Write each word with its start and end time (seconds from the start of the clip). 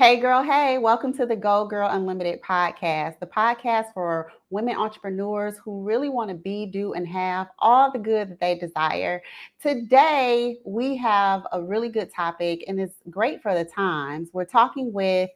Hey, 0.00 0.18
girl, 0.18 0.42
hey, 0.42 0.78
welcome 0.78 1.12
to 1.18 1.26
the 1.26 1.36
Go 1.36 1.66
Girl 1.66 1.86
Unlimited 1.90 2.40
podcast, 2.40 3.18
the 3.18 3.26
podcast 3.26 3.92
for 3.92 4.32
women 4.48 4.74
entrepreneurs 4.74 5.58
who 5.58 5.82
really 5.82 6.08
want 6.08 6.30
to 6.30 6.34
be, 6.34 6.64
do, 6.64 6.94
and 6.94 7.06
have 7.06 7.48
all 7.58 7.92
the 7.92 7.98
good 7.98 8.30
that 8.30 8.40
they 8.40 8.58
desire. 8.58 9.22
Today, 9.60 10.56
we 10.64 10.96
have 10.96 11.46
a 11.52 11.60
really 11.60 11.90
good 11.90 12.10
topic, 12.10 12.64
and 12.66 12.80
it's 12.80 12.94
great 13.10 13.42
for 13.42 13.52
the 13.52 13.66
times. 13.66 14.30
We're 14.32 14.46
talking 14.46 14.90
with 14.90 15.28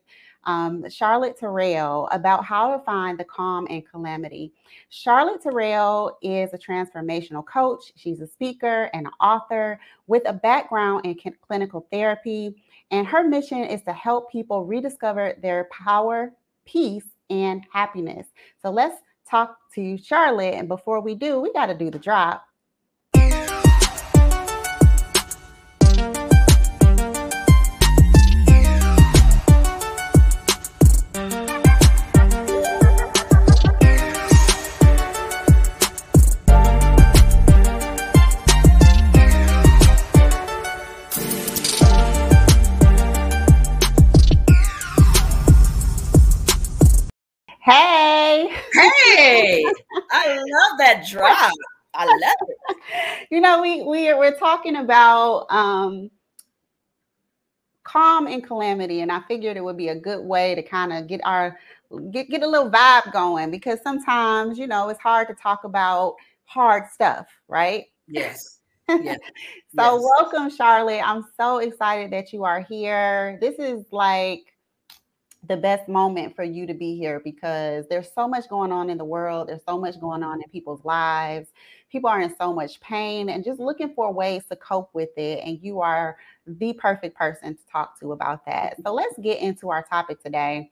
um, 0.44 0.88
Charlotte 0.88 1.36
Terrell 1.38 2.08
about 2.10 2.42
how 2.42 2.74
to 2.74 2.82
find 2.84 3.18
the 3.18 3.24
calm 3.24 3.66
in 3.66 3.82
calamity. 3.82 4.50
Charlotte 4.88 5.42
Terrell 5.42 6.16
is 6.22 6.54
a 6.54 6.58
transformational 6.58 7.44
coach. 7.44 7.92
She's 7.96 8.20
a 8.20 8.26
speaker 8.26 8.88
and 8.94 9.06
an 9.06 9.12
author 9.20 9.78
with 10.06 10.22
a 10.26 10.32
background 10.32 11.04
in 11.04 11.18
clinical 11.46 11.86
therapy. 11.92 12.56
And 12.94 13.08
her 13.08 13.24
mission 13.24 13.64
is 13.64 13.82
to 13.82 13.92
help 13.92 14.30
people 14.30 14.64
rediscover 14.64 15.34
their 15.42 15.64
power, 15.72 16.32
peace, 16.64 17.06
and 17.28 17.64
happiness. 17.72 18.28
So 18.62 18.70
let's 18.70 18.94
talk 19.28 19.56
to 19.74 19.98
Charlotte. 19.98 20.54
And 20.54 20.68
before 20.68 21.00
we 21.00 21.16
do, 21.16 21.40
we 21.40 21.52
got 21.52 21.66
to 21.66 21.74
do 21.74 21.90
the 21.90 21.98
drop. 21.98 22.46
I 50.14 50.36
love 50.36 50.78
that 50.78 51.06
drop. 51.08 51.52
I 51.94 52.06
love 52.06 52.48
it. 52.48 52.76
You 53.30 53.40
know, 53.40 53.60
we 53.60 53.82
we 53.82 54.12
we're 54.14 54.36
talking 54.36 54.76
about 54.76 55.46
um 55.50 56.10
calm 57.82 58.26
and 58.26 58.44
calamity 58.44 59.00
and 59.00 59.10
I 59.10 59.20
figured 59.28 59.56
it 59.56 59.64
would 59.64 59.76
be 59.76 59.88
a 59.88 59.98
good 59.98 60.24
way 60.24 60.54
to 60.54 60.62
kind 60.62 60.92
of 60.92 61.06
get 61.06 61.20
our 61.24 61.58
get 62.10 62.30
get 62.30 62.42
a 62.42 62.46
little 62.46 62.70
vibe 62.70 63.12
going 63.12 63.50
because 63.50 63.80
sometimes, 63.82 64.58
you 64.58 64.66
know, 64.66 64.88
it's 64.88 65.00
hard 65.00 65.28
to 65.28 65.34
talk 65.34 65.64
about 65.64 66.16
hard 66.44 66.90
stuff, 66.90 67.26
right? 67.48 67.84
Yes. 68.06 68.60
yes. 68.88 69.18
so 69.74 69.94
yes. 69.94 70.04
welcome 70.18 70.50
Charlotte. 70.50 71.02
I'm 71.04 71.24
so 71.38 71.58
excited 71.58 72.10
that 72.12 72.32
you 72.32 72.44
are 72.44 72.60
here. 72.60 73.38
This 73.40 73.58
is 73.58 73.84
like 73.90 74.53
the 75.48 75.56
best 75.56 75.88
moment 75.88 76.34
for 76.34 76.44
you 76.44 76.66
to 76.66 76.74
be 76.74 76.96
here 76.96 77.20
because 77.24 77.86
there's 77.88 78.10
so 78.14 78.26
much 78.28 78.48
going 78.48 78.72
on 78.72 78.90
in 78.90 78.98
the 78.98 79.04
world. 79.04 79.48
There's 79.48 79.64
so 79.66 79.78
much 79.78 80.00
going 80.00 80.22
on 80.22 80.42
in 80.42 80.48
people's 80.50 80.84
lives. 80.84 81.48
People 81.90 82.10
are 82.10 82.20
in 82.20 82.34
so 82.36 82.52
much 82.52 82.80
pain 82.80 83.28
and 83.28 83.44
just 83.44 83.60
looking 83.60 83.94
for 83.94 84.12
ways 84.12 84.44
to 84.50 84.56
cope 84.56 84.90
with 84.94 85.10
it. 85.16 85.40
And 85.44 85.58
you 85.62 85.80
are 85.80 86.16
the 86.46 86.72
perfect 86.74 87.16
person 87.16 87.54
to 87.54 87.60
talk 87.70 87.98
to 88.00 88.12
about 88.12 88.44
that. 88.46 88.76
So 88.82 88.92
let's 88.92 89.16
get 89.18 89.40
into 89.40 89.70
our 89.70 89.84
topic 89.84 90.22
today. 90.22 90.70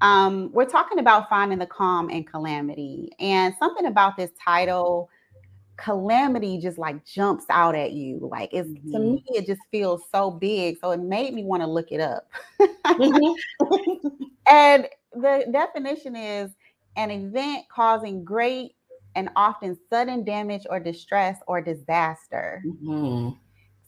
Um, 0.00 0.50
we're 0.52 0.66
talking 0.66 0.98
about 0.98 1.28
finding 1.28 1.58
the 1.58 1.66
calm 1.66 2.10
in 2.10 2.24
calamity. 2.24 3.12
And 3.18 3.54
something 3.58 3.86
about 3.86 4.16
this 4.16 4.30
title 4.42 5.10
calamity 5.80 6.58
just 6.58 6.78
like 6.78 7.04
jumps 7.04 7.44
out 7.50 7.74
at 7.74 7.92
you. 7.92 8.18
Like 8.30 8.50
it's 8.52 8.68
mm-hmm. 8.68 8.92
to 8.92 8.98
me, 8.98 9.24
it 9.28 9.46
just 9.46 9.62
feels 9.70 10.02
so 10.12 10.30
big. 10.30 10.78
So 10.80 10.90
it 10.90 11.00
made 11.00 11.34
me 11.34 11.44
want 11.44 11.62
to 11.62 11.66
look 11.66 11.90
it 11.90 12.00
up. 12.00 12.28
mm-hmm. 12.60 14.08
and 14.46 14.88
the 15.14 15.46
definition 15.50 16.16
is 16.16 16.50
an 16.96 17.10
event 17.10 17.64
causing 17.68 18.24
great 18.24 18.74
and 19.16 19.28
often 19.36 19.76
sudden 19.88 20.24
damage 20.24 20.66
or 20.70 20.78
distress 20.78 21.38
or 21.46 21.60
disaster. 21.60 22.62
Mm-hmm. 22.66 23.30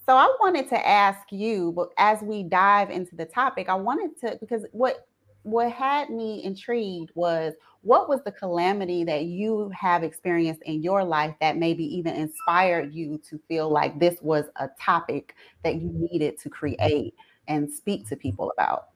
So 0.04 0.16
I 0.16 0.34
wanted 0.40 0.68
to 0.70 0.88
ask 0.88 1.30
you, 1.30 1.72
but 1.72 1.90
as 1.96 2.22
we 2.22 2.42
dive 2.42 2.90
into 2.90 3.14
the 3.14 3.24
topic, 3.24 3.68
I 3.68 3.74
wanted 3.74 4.18
to 4.20 4.36
because 4.40 4.64
what 4.72 5.06
what 5.42 5.72
had 5.72 6.10
me 6.10 6.44
intrigued 6.44 7.10
was 7.14 7.54
what 7.82 8.08
was 8.08 8.20
the 8.24 8.32
calamity 8.32 9.02
that 9.04 9.24
you 9.24 9.70
have 9.70 10.04
experienced 10.04 10.62
in 10.62 10.82
your 10.82 11.04
life 11.04 11.34
that 11.40 11.56
maybe 11.56 11.84
even 11.84 12.14
inspired 12.14 12.94
you 12.94 13.20
to 13.28 13.40
feel 13.48 13.68
like 13.68 13.98
this 13.98 14.18
was 14.22 14.44
a 14.56 14.68
topic 14.80 15.34
that 15.64 15.76
you 15.76 15.90
needed 15.92 16.38
to 16.40 16.48
create 16.48 17.14
and 17.48 17.70
speak 17.70 18.08
to 18.08 18.16
people 18.16 18.52
about? 18.56 18.88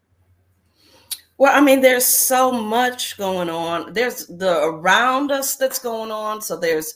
Well, 1.38 1.54
I 1.54 1.60
mean, 1.60 1.80
there's 1.80 2.06
so 2.06 2.50
much 2.50 3.18
going 3.18 3.50
on. 3.50 3.92
There's 3.92 4.26
the 4.26 4.62
around 4.64 5.32
us 5.32 5.56
that's 5.56 5.78
going 5.78 6.10
on. 6.10 6.40
So 6.40 6.56
there's 6.56 6.94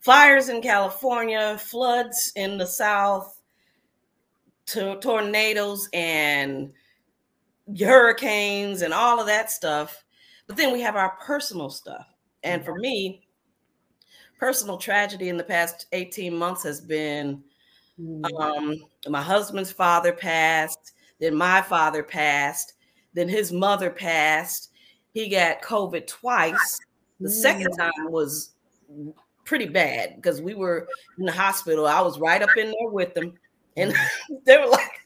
fires 0.00 0.48
in 0.48 0.60
California, 0.62 1.56
floods 1.58 2.32
in 2.34 2.58
the 2.58 2.66
South, 2.66 3.40
to 4.66 4.96
tornadoes 5.00 5.88
and 5.92 6.72
hurricanes 7.78 8.82
and 8.82 8.92
all 8.92 9.20
of 9.20 9.26
that 9.26 9.50
stuff. 9.50 10.04
But 10.46 10.56
then 10.56 10.72
we 10.72 10.80
have 10.80 10.96
our 10.96 11.16
personal 11.20 11.70
stuff. 11.70 12.06
And 12.42 12.64
for 12.64 12.78
me, 12.78 13.22
personal 14.38 14.78
tragedy 14.78 15.28
in 15.28 15.36
the 15.36 15.44
past 15.44 15.86
18 15.92 16.34
months 16.34 16.62
has 16.62 16.80
been 16.80 17.42
mm. 18.00 18.40
um, 18.40 18.76
my 19.08 19.22
husband's 19.22 19.70
father 19.70 20.12
passed, 20.12 20.92
then 21.20 21.34
my 21.34 21.60
father 21.60 22.02
passed, 22.02 22.74
then 23.12 23.28
his 23.28 23.52
mother 23.52 23.90
passed. 23.90 24.70
He 25.12 25.28
got 25.28 25.62
COVID 25.62 26.06
twice. 26.06 26.80
The 27.20 27.30
second 27.30 27.72
mm. 27.72 27.76
time 27.78 28.10
was 28.10 28.52
pretty 29.44 29.66
bad 29.66 30.16
because 30.16 30.40
we 30.40 30.54
were 30.54 30.88
in 31.18 31.26
the 31.26 31.32
hospital. 31.32 31.86
I 31.86 32.00
was 32.00 32.18
right 32.18 32.40
up 32.40 32.56
in 32.56 32.66
there 32.66 32.88
with 32.88 33.14
them. 33.14 33.34
And 33.76 33.94
they 34.46 34.56
were 34.56 34.68
like, 34.68 35.00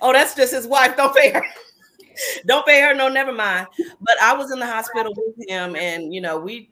oh, 0.00 0.12
that's 0.12 0.34
just 0.34 0.52
his 0.52 0.66
wife. 0.66 0.96
Don't 0.96 1.14
pay 1.14 1.30
her. 1.30 1.44
Don't 2.46 2.66
pay 2.66 2.80
her. 2.80 2.94
No, 2.94 3.08
never 3.08 3.32
mind. 3.32 3.66
But 4.00 4.20
I 4.22 4.34
was 4.34 4.50
in 4.50 4.58
the 4.58 4.66
hospital 4.66 5.14
with 5.16 5.48
him, 5.48 5.76
and 5.76 6.14
you 6.14 6.20
know, 6.20 6.38
we 6.38 6.70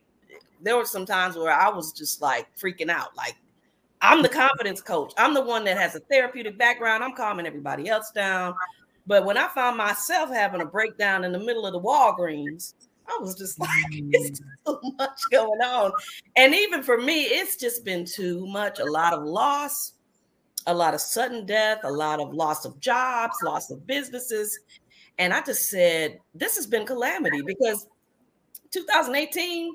there 0.60 0.76
were 0.76 0.84
some 0.84 1.06
times 1.06 1.36
where 1.36 1.52
I 1.52 1.68
was 1.68 1.92
just 1.92 2.22
like 2.22 2.46
freaking 2.56 2.88
out. 2.88 3.16
Like, 3.16 3.36
I'm 4.00 4.22
the 4.22 4.28
confidence 4.28 4.80
coach. 4.80 5.12
I'm 5.18 5.34
the 5.34 5.42
one 5.42 5.64
that 5.64 5.76
has 5.76 5.94
a 5.94 6.00
therapeutic 6.00 6.58
background. 6.58 7.04
I'm 7.04 7.14
calming 7.14 7.46
everybody 7.46 7.88
else 7.88 8.10
down. 8.12 8.54
But 9.06 9.24
when 9.24 9.36
I 9.36 9.48
found 9.48 9.76
myself 9.76 10.30
having 10.30 10.60
a 10.60 10.66
breakdown 10.66 11.24
in 11.24 11.32
the 11.32 11.38
middle 11.38 11.66
of 11.66 11.72
the 11.72 11.80
Walgreens, 11.80 12.74
I 13.08 13.18
was 13.20 13.34
just 13.34 13.58
like, 13.58 13.70
it's 13.90 14.40
mm. 14.40 14.44
too 14.66 14.92
much 14.96 15.20
going 15.30 15.60
on. 15.60 15.92
And 16.36 16.54
even 16.54 16.82
for 16.82 16.98
me, 16.98 17.22
it's 17.24 17.56
just 17.56 17.84
been 17.84 18.04
too 18.04 18.46
much. 18.46 18.78
A 18.78 18.84
lot 18.84 19.12
of 19.12 19.24
loss, 19.24 19.94
a 20.66 20.74
lot 20.74 20.94
of 20.94 21.00
sudden 21.00 21.44
death, 21.46 21.80
a 21.84 21.90
lot 21.90 22.20
of 22.20 22.32
loss 22.32 22.64
of 22.64 22.78
jobs, 22.78 23.36
loss 23.42 23.70
of 23.70 23.86
businesses. 23.86 24.58
And 25.18 25.32
I 25.32 25.42
just 25.42 25.68
said, 25.68 26.18
this 26.34 26.56
has 26.56 26.66
been 26.66 26.86
calamity 26.86 27.42
because 27.42 27.86
2018, 28.70 29.74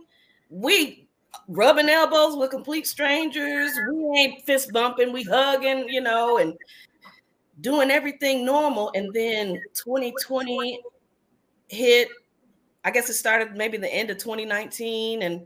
we 0.50 1.08
rubbing 1.48 1.90
elbows 1.90 2.36
with 2.36 2.52
complete 2.52 2.88
strangers. 2.88 3.72
We 3.92 4.20
ain't 4.20 4.46
fist 4.46 4.72
bumping, 4.74 5.14
we 5.14 5.24
hugging, 5.24 5.88
you 5.90 6.02
know, 6.02 6.38
and 6.38 6.54
doing 7.62 7.92
everything 7.92 8.46
normal. 8.46 8.92
And 8.96 9.14
then 9.14 9.62
2020 9.74 10.82
hit. 11.70 12.10
I 12.84 12.92
guess 12.92 13.10
it 13.10 13.16
started 13.16 13.56
maybe 13.56 13.78
the 13.78 13.94
end 13.94 14.10
of 14.10 14.18
2019, 14.18 15.22
and 15.22 15.46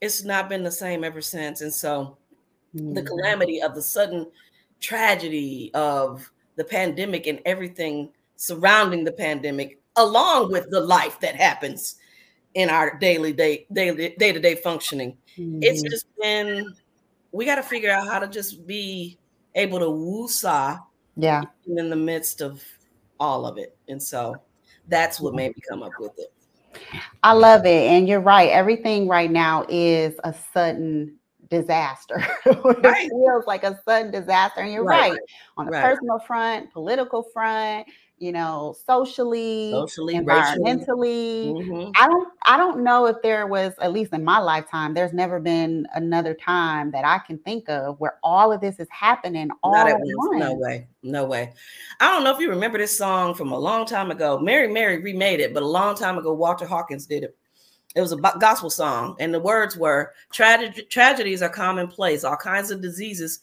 it's 0.00 0.24
not 0.24 0.48
been 0.48 0.62
the 0.62 0.72
same 0.72 1.04
ever 1.04 1.20
since. 1.20 1.60
And 1.60 1.72
so 1.72 2.16
mm-hmm. 2.74 2.94
the 2.94 3.02
calamity 3.02 3.60
of 3.60 3.74
the 3.74 3.82
sudden 3.82 4.26
tragedy 4.80 5.70
of 5.74 6.30
the 6.56 6.64
pandemic 6.64 7.26
and 7.26 7.40
everything 7.44 8.10
surrounding 8.44 9.04
the 9.04 9.12
pandemic, 9.12 9.80
along 9.96 10.52
with 10.52 10.70
the 10.70 10.80
life 10.80 11.18
that 11.20 11.34
happens 11.34 11.96
in 12.54 12.70
our 12.70 12.98
daily 12.98 13.32
day 13.32 13.66
daily 13.72 14.14
day 14.18 14.32
to 14.32 14.40
day 14.40 14.54
functioning. 14.54 15.16
Mm-hmm. 15.38 15.60
It's 15.62 15.82
just 15.82 16.06
been 16.20 16.74
we 17.32 17.44
got 17.44 17.56
to 17.56 17.62
figure 17.62 17.90
out 17.90 18.06
how 18.06 18.18
to 18.18 18.28
just 18.28 18.66
be 18.66 19.18
able 19.54 19.78
to 19.78 19.86
woosah, 19.86 20.80
yeah, 21.16 21.42
in 21.66 21.90
the 21.90 21.96
midst 21.96 22.40
of 22.40 22.62
all 23.18 23.46
of 23.46 23.58
it, 23.58 23.76
and 23.88 24.02
so 24.02 24.36
that's 24.88 25.20
what 25.20 25.34
made 25.34 25.48
me 25.56 25.62
come 25.68 25.82
up 25.82 25.92
with 25.98 26.12
it. 26.18 26.32
I 27.22 27.32
love 27.32 27.66
it, 27.66 27.90
and 27.90 28.08
you're 28.08 28.20
right. 28.20 28.50
Everything 28.50 29.08
right 29.08 29.30
now 29.30 29.64
is 29.68 30.14
a 30.24 30.34
sudden 30.52 31.18
disaster. 31.48 32.16
it 32.46 33.08
feels 33.10 33.46
like 33.46 33.64
a 33.64 33.80
sudden 33.86 34.10
disaster. 34.10 34.60
And 34.60 34.72
you're 34.72 34.84
right. 34.84 35.12
right. 35.12 35.20
On 35.56 35.66
the 35.66 35.72
right. 35.72 35.82
personal 35.82 36.18
front, 36.18 36.72
political 36.72 37.22
front, 37.32 37.86
you 38.18 38.30
know, 38.32 38.74
socially, 38.86 39.72
socially, 39.72 40.14
environmentally. 40.14 41.52
Mm-hmm. 41.52 41.90
I 41.96 42.06
don't 42.06 42.28
I 42.46 42.56
don't 42.56 42.84
know 42.84 43.06
if 43.06 43.16
there 43.22 43.46
was, 43.46 43.74
at 43.80 43.92
least 43.92 44.12
in 44.12 44.24
my 44.24 44.38
lifetime, 44.38 44.94
there's 44.94 45.12
never 45.12 45.40
been 45.40 45.86
another 45.94 46.32
time 46.34 46.90
that 46.92 47.04
I 47.04 47.18
can 47.18 47.38
think 47.38 47.68
of 47.68 47.98
where 47.98 48.18
all 48.22 48.52
of 48.52 48.60
this 48.60 48.78
is 48.78 48.88
happening 48.90 49.50
all 49.62 49.72
Not 49.72 49.88
at 49.88 49.98
once. 50.00 50.40
No 50.40 50.54
way. 50.54 50.86
No 51.02 51.24
way. 51.24 51.52
I 52.00 52.12
don't 52.12 52.24
know 52.24 52.32
if 52.32 52.40
you 52.40 52.48
remember 52.50 52.78
this 52.78 52.96
song 52.96 53.34
from 53.34 53.52
a 53.52 53.58
long 53.58 53.84
time 53.84 54.10
ago. 54.10 54.38
Mary 54.38 54.68
Mary 54.68 54.98
remade 54.98 55.40
it, 55.40 55.52
but 55.52 55.62
a 55.62 55.66
long 55.66 55.96
time 55.96 56.16
ago, 56.16 56.32
Walter 56.32 56.66
Hawkins 56.66 57.06
did 57.06 57.24
it. 57.24 57.36
It 57.96 58.00
was 58.00 58.12
a 58.12 58.16
gospel 58.16 58.70
song, 58.70 59.16
and 59.20 59.32
the 59.32 59.38
words 59.38 59.76
were 59.76 60.14
tragedies 60.32 61.42
are 61.42 61.48
commonplace, 61.48 62.24
all 62.24 62.36
kinds 62.36 62.72
of 62.72 62.80
diseases 62.80 63.40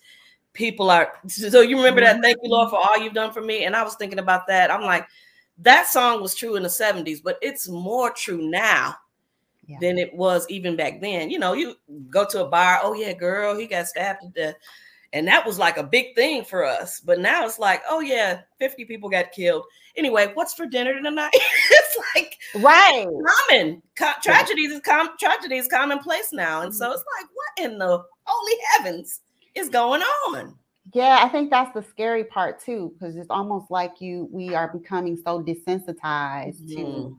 people 0.53 0.89
are 0.89 1.13
so 1.27 1.62
you 1.62 1.77
remember 1.77 2.01
that 2.01 2.21
thank 2.21 2.38
you 2.44 2.50
lord 2.50 2.69
for 2.69 2.77
all 2.77 2.98
you've 2.98 3.13
done 3.13 3.31
for 3.31 3.42
me? 3.42 3.65
And 3.65 3.75
i 3.75 3.83
was 3.83 3.95
thinking 3.95 4.19
about 4.19 4.48
that. 4.48 4.71
I'm 4.71 4.81
like 4.81 5.07
that 5.59 5.88
song 5.88 6.21
was 6.21 6.36
true 6.36 6.56
in 6.56 6.63
the 6.63 6.69
70s 6.69 7.21
but 7.24 7.38
it's 7.42 7.68
more 7.68 8.12
true 8.12 8.50
now 8.50 8.95
yeah. 9.68 9.77
than 9.80 9.98
it 9.98 10.13
was 10.13 10.45
even 10.50 10.75
back 10.75 11.01
then. 11.01 11.30
You 11.30 11.39
know 11.39 11.53
you 11.53 11.75
go 12.09 12.25
to 12.27 12.44
a 12.44 12.50
bar 12.50 12.80
oh 12.83 12.94
yeah 12.94 13.13
girl 13.13 13.57
he 13.57 13.68
got 13.68 13.88
stabbed 13.88 14.21
to 14.24 14.30
death. 14.30 14.56
And 15.13 15.27
that 15.27 15.45
was 15.45 15.59
like 15.59 15.75
a 15.75 15.83
big 15.83 16.15
thing 16.15 16.45
for 16.45 16.63
us. 16.63 17.01
But 17.01 17.19
now 17.19 17.45
it's 17.45 17.59
like 17.59 17.81
oh 17.89 18.01
yeah 18.01 18.42
50 18.59 18.86
people 18.86 19.09
got 19.09 19.31
killed. 19.31 19.65
Anyway 19.95 20.31
what's 20.33 20.53
for 20.53 20.65
dinner 20.65 21.01
tonight? 21.01 21.31
It's 21.74 21.98
like 22.15 22.38
right. 22.63 23.06
common. 23.50 23.81
Co- 23.95 24.13
tragedies 24.21 24.71
is 24.71 24.80
com- 24.81 25.18
tragedy 25.19 25.57
is 25.57 25.68
commonplace 25.68 26.31
now. 26.31 26.62
And 26.62 26.74
so 26.74 26.86
mm-hmm. 26.86 26.94
it's 26.94 27.03
like 27.19 27.30
what 27.33 27.71
in 27.71 27.77
the 27.77 28.03
holy 28.24 28.57
heavens 28.74 29.21
is 29.56 29.69
going 29.69 30.01
on. 30.01 30.56
Yeah, 30.94 31.19
I 31.21 31.30
think 31.30 31.50
that's 31.50 31.74
the 31.74 31.83
scary 31.83 32.24
part 32.24 32.59
too, 32.59 32.94
because 32.94 33.15
it's 33.15 33.30
almost 33.30 33.69
like 33.69 34.01
you 34.01 34.27
we 34.31 34.56
are 34.56 34.68
becoming 34.68 35.15
so 35.15 35.42
desensitized 35.42 36.62
mm-hmm. 36.63 36.75
to 36.75 37.18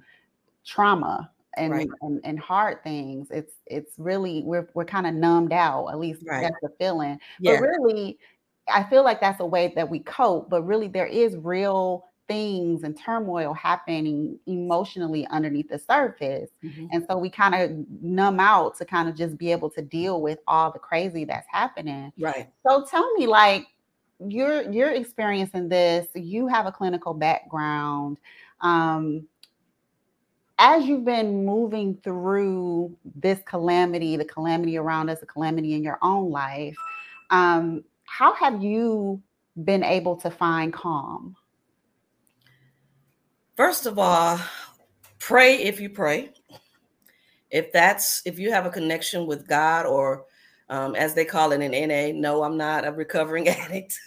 trauma 0.67 1.31
and, 1.56 1.73
right. 1.73 1.88
and 2.02 2.20
and 2.25 2.38
hard 2.38 2.82
things. 2.82 3.29
It's 3.31 3.55
it's 3.67 3.94
really 3.99 4.43
we're 4.44 4.69
we're 4.75 4.84
kind 4.84 5.06
of 5.06 5.14
numbed 5.14 5.52
out. 5.52 5.88
At 5.88 5.99
least 5.99 6.23
right. 6.26 6.43
that's 6.43 6.56
the 6.62 6.70
feeling. 6.79 7.19
Yeah. 7.40 7.61
But 7.61 7.69
really, 7.69 8.19
I 8.69 8.84
feel 8.84 9.05
like 9.05 9.20
that's 9.20 9.40
a 9.40 9.46
way 9.46 9.73
that 9.76 9.88
we 9.88 10.00
cope. 10.00 10.50
But 10.50 10.62
really, 10.62 10.88
there 10.88 11.06
is 11.06 11.37
real 11.37 12.06
things 12.28 12.82
and 12.82 12.98
turmoil 12.98 13.52
happening 13.54 14.38
emotionally 14.46 15.26
underneath 15.28 15.69
the 15.69 15.78
surface. 15.78 16.50
Mm-hmm. 16.64 16.86
And 16.92 17.04
so 17.08 17.19
we 17.19 17.28
kind 17.30 17.54
of 17.54 17.70
numb 18.02 18.40
out 18.40 18.76
to 18.78 18.84
kind 18.84 19.08
of 19.08 19.14
just 19.14 19.36
be 19.36 19.52
able 19.52 19.70
to 19.70 19.82
deal 19.82 20.22
with 20.22 20.38
all 20.46 20.70
the 20.72 20.78
crazy 20.78 21.24
that's 21.24 21.46
happening. 21.50 22.12
Right. 22.19 22.50
So 22.66 22.84
tell 22.90 23.12
me 23.14 23.26
like 23.26 23.66
you're 24.20 24.70
you're 24.70 24.92
experiencing 24.92 25.69
this, 25.69 26.06
you 26.14 26.46
have 26.46 26.66
a 26.66 26.72
clinical 26.72 27.14
background. 27.14 28.19
Um 28.60 29.26
as 30.58 30.84
you've 30.86 31.04
been 31.04 31.44
moving 31.44 31.98
through 32.04 32.96
this 33.16 33.40
calamity, 33.46 34.16
the 34.16 34.24
calamity 34.24 34.78
around 34.78 35.10
us, 35.10 35.19
the 35.19 35.26
calamity 35.26 35.74
in 35.74 35.82
your 35.82 35.98
own 36.02 36.30
life, 36.30 36.76
um, 37.30 37.82
how 38.04 38.32
have 38.34 38.62
you 38.62 39.20
been 39.64 39.82
able 39.82 40.14
to 40.16 40.30
find 40.30 40.72
calm? 40.72 41.34
First 43.56 43.87
of 43.87 43.99
all, 43.99 44.40
pray 45.19 45.62
if 45.62 45.81
you 45.81 45.90
pray. 45.90 46.32
If 47.50 47.70
that's 47.72 48.22
if 48.25 48.38
you 48.38 48.50
have 48.50 48.64
a 48.64 48.70
connection 48.70 49.26
with 49.26 49.46
God 49.46 49.84
or 49.84 50.25
um, 50.72 50.94
as 50.94 51.12
they 51.12 51.26
call 51.26 51.52
it 51.52 51.60
in 51.60 51.88
NA. 51.88 52.19
No, 52.19 52.43
I'm 52.43 52.56
not 52.56 52.87
a 52.87 52.93
recovering 52.93 53.46
addict, 53.49 53.99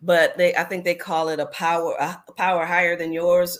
but 0.00 0.38
they 0.38 0.54
I 0.54 0.62
think 0.62 0.84
they 0.84 0.94
call 0.94 1.28
it 1.28 1.40
a 1.40 1.46
power 1.46 1.96
a 1.98 2.32
power 2.36 2.64
higher 2.64 2.96
than 2.96 3.12
yours, 3.12 3.58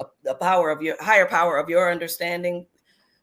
a, 0.00 0.30
a, 0.30 0.34
power 0.34 0.70
of 0.70 0.82
your 0.82 1.00
higher 1.00 1.26
power 1.26 1.58
of 1.58 1.68
your 1.68 1.90
understanding. 1.90 2.66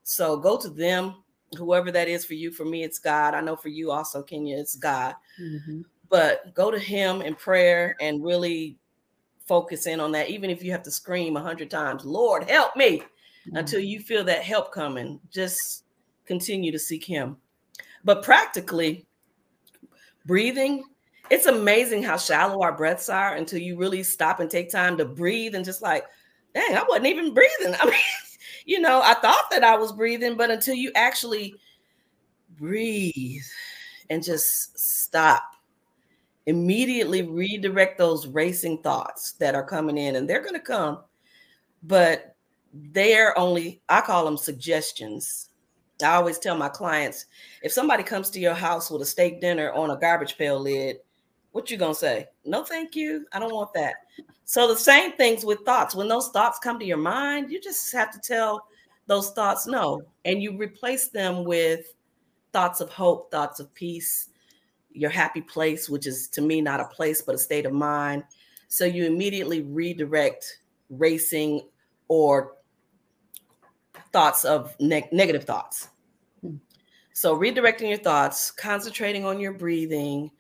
So 0.04 0.38
go 0.38 0.58
to 0.58 0.70
them, 0.70 1.24
whoever 1.58 1.92
that 1.92 2.08
is 2.08 2.24
for 2.24 2.36
you. 2.36 2.52
For 2.52 2.64
me, 2.64 2.84
it's 2.84 3.00
God. 3.00 3.34
I 3.34 3.42
know 3.42 3.58
for 3.58 3.70
you 3.70 3.92
also, 3.92 4.24
Kenya, 4.24 4.58
it's 4.58 4.76
God. 4.76 5.16
Mm-hmm. 5.42 5.82
But 6.08 6.54
go 6.54 6.72
to 6.72 6.80
Him 6.80 7.22
in 7.22 7.36
prayer 7.36 7.98
and 8.00 8.24
really 8.24 8.78
focus 9.48 9.88
in 9.88 10.00
on 10.00 10.12
that, 10.14 10.30
even 10.30 10.50
if 10.50 10.64
you 10.64 10.72
have 10.72 10.84
to 10.84 10.92
scream 10.92 11.38
a 11.38 11.42
hundred 11.42 11.70
times, 11.70 12.06
Lord, 12.06 12.50
help 12.50 12.76
me, 12.76 13.00
mm-hmm. 13.00 13.58
until 13.58 13.80
you 13.80 14.00
feel 14.00 14.24
that 14.26 14.44
help 14.44 14.72
coming. 14.72 15.20
Just 15.32 15.84
continue 16.26 16.72
to 16.72 16.80
seek 16.80 17.04
Him. 17.04 17.38
But 18.04 18.24
practically, 18.24 19.06
breathing, 20.26 20.84
it's 21.30 21.46
amazing 21.46 22.04
how 22.04 22.18
shallow 22.18 22.62
our 22.62 22.76
breaths 22.76 23.10
are 23.10 23.36
until 23.36 23.60
you 23.60 23.78
really 23.78 24.04
stop 24.04 24.40
and 24.40 24.50
take 24.50 24.70
time 24.70 24.98
to 24.98 25.06
breathe 25.06 25.56
and 25.56 25.66
just 25.66 25.82
like, 25.82 26.06
dang, 26.54 26.76
I 26.76 26.84
wasn't 26.88 27.08
even 27.08 27.34
breathing. 27.34 27.76
I 27.82 27.86
mean, 27.86 28.00
you 28.66 28.80
know, 28.80 29.02
I 29.04 29.14
thought 29.16 29.50
that 29.52 29.64
I 29.64 29.76
was 29.76 29.92
breathing, 29.92 30.36
but 30.36 30.52
until 30.52 30.76
you 30.76 30.92
actually 30.96 31.56
breathe 32.58 33.42
and 34.10 34.24
just 34.24 34.78
stop 34.78 35.53
immediately 36.46 37.22
redirect 37.22 37.98
those 37.98 38.28
racing 38.28 38.82
thoughts 38.82 39.34
that 39.34 39.56
are 39.56 39.66
coming 39.66 39.98
in 39.98 40.18
and 40.18 40.30
they're 40.30 40.42
going 40.42 40.54
to 40.54 40.60
come 40.60 41.00
but 41.84 42.36
they're 42.92 43.38
only 43.38 43.82
i 43.90 44.02
call 44.02 44.26
them 44.26 44.38
suggestions. 44.38 45.50
I 46.04 46.16
always 46.16 46.40
tell 46.40 46.58
my 46.58 46.70
clients 46.70 47.28
if 47.62 47.72
somebody 47.72 48.04
comes 48.04 48.30
to 48.32 48.40
your 48.40 48.56
house 48.56 48.92
with 48.92 49.02
a 49.02 49.06
steak 49.06 49.40
dinner 49.40 49.72
on 49.72 49.92
a 49.92 49.98
garbage 49.98 50.38
pail 50.38 50.60
lid 50.60 50.98
what 51.52 51.70
you 51.70 51.78
gonna 51.78 51.94
say? 51.94 52.26
No 52.46 52.64
thank 52.64 52.96
you. 52.96 53.28
I 53.32 53.38
don't 53.38 53.54
want 53.54 53.74
that. 53.76 53.94
So 54.44 54.68
the 54.68 54.76
same 54.76 55.12
things 55.14 55.46
with 55.46 55.60
thoughts. 55.60 55.94
When 55.94 56.08
those 56.08 56.30
thoughts 56.30 56.58
come 56.58 56.80
to 56.80 56.86
your 56.86 56.98
mind 56.98 57.52
you 57.52 57.62
just 57.62 57.94
have 57.94 58.12
to 58.12 58.20
tell 58.20 58.68
those 59.08 59.32
thoughts 59.32 59.68
no 59.68 60.02
and 60.26 60.42
you 60.42 60.58
replace 60.58 61.10
them 61.10 61.44
with 61.44 61.94
thoughts 62.54 62.82
of 62.82 62.90
hope 62.90 63.32
thoughts 63.32 63.60
of 63.60 63.74
peace 63.74 64.30
your 64.94 65.10
happy 65.10 65.42
place, 65.42 65.90
which 65.90 66.08
is 66.08 66.28
to 66.30 66.42
me 66.42 66.62
not 66.62 66.80
a 66.80 66.86
place, 66.86 67.22
but 67.22 67.36
a 67.36 67.38
state 67.38 67.66
of 67.66 67.74
mind. 67.74 68.24
So 68.68 68.86
you 68.86 69.06
immediately 69.06 69.62
redirect 69.62 70.60
racing 70.90 71.62
or 72.08 72.56
thoughts 74.12 74.46
of 74.46 74.76
ne- 74.80 75.10
negative 75.12 75.44
thoughts. 75.44 75.90
Hmm. 76.42 76.56
So 77.14 77.38
redirecting 77.38 77.90
your 77.90 77.98
thoughts, 77.98 78.52
concentrating 78.52 79.26
on 79.26 79.40
your 79.40 79.54
breathing, 79.54 80.32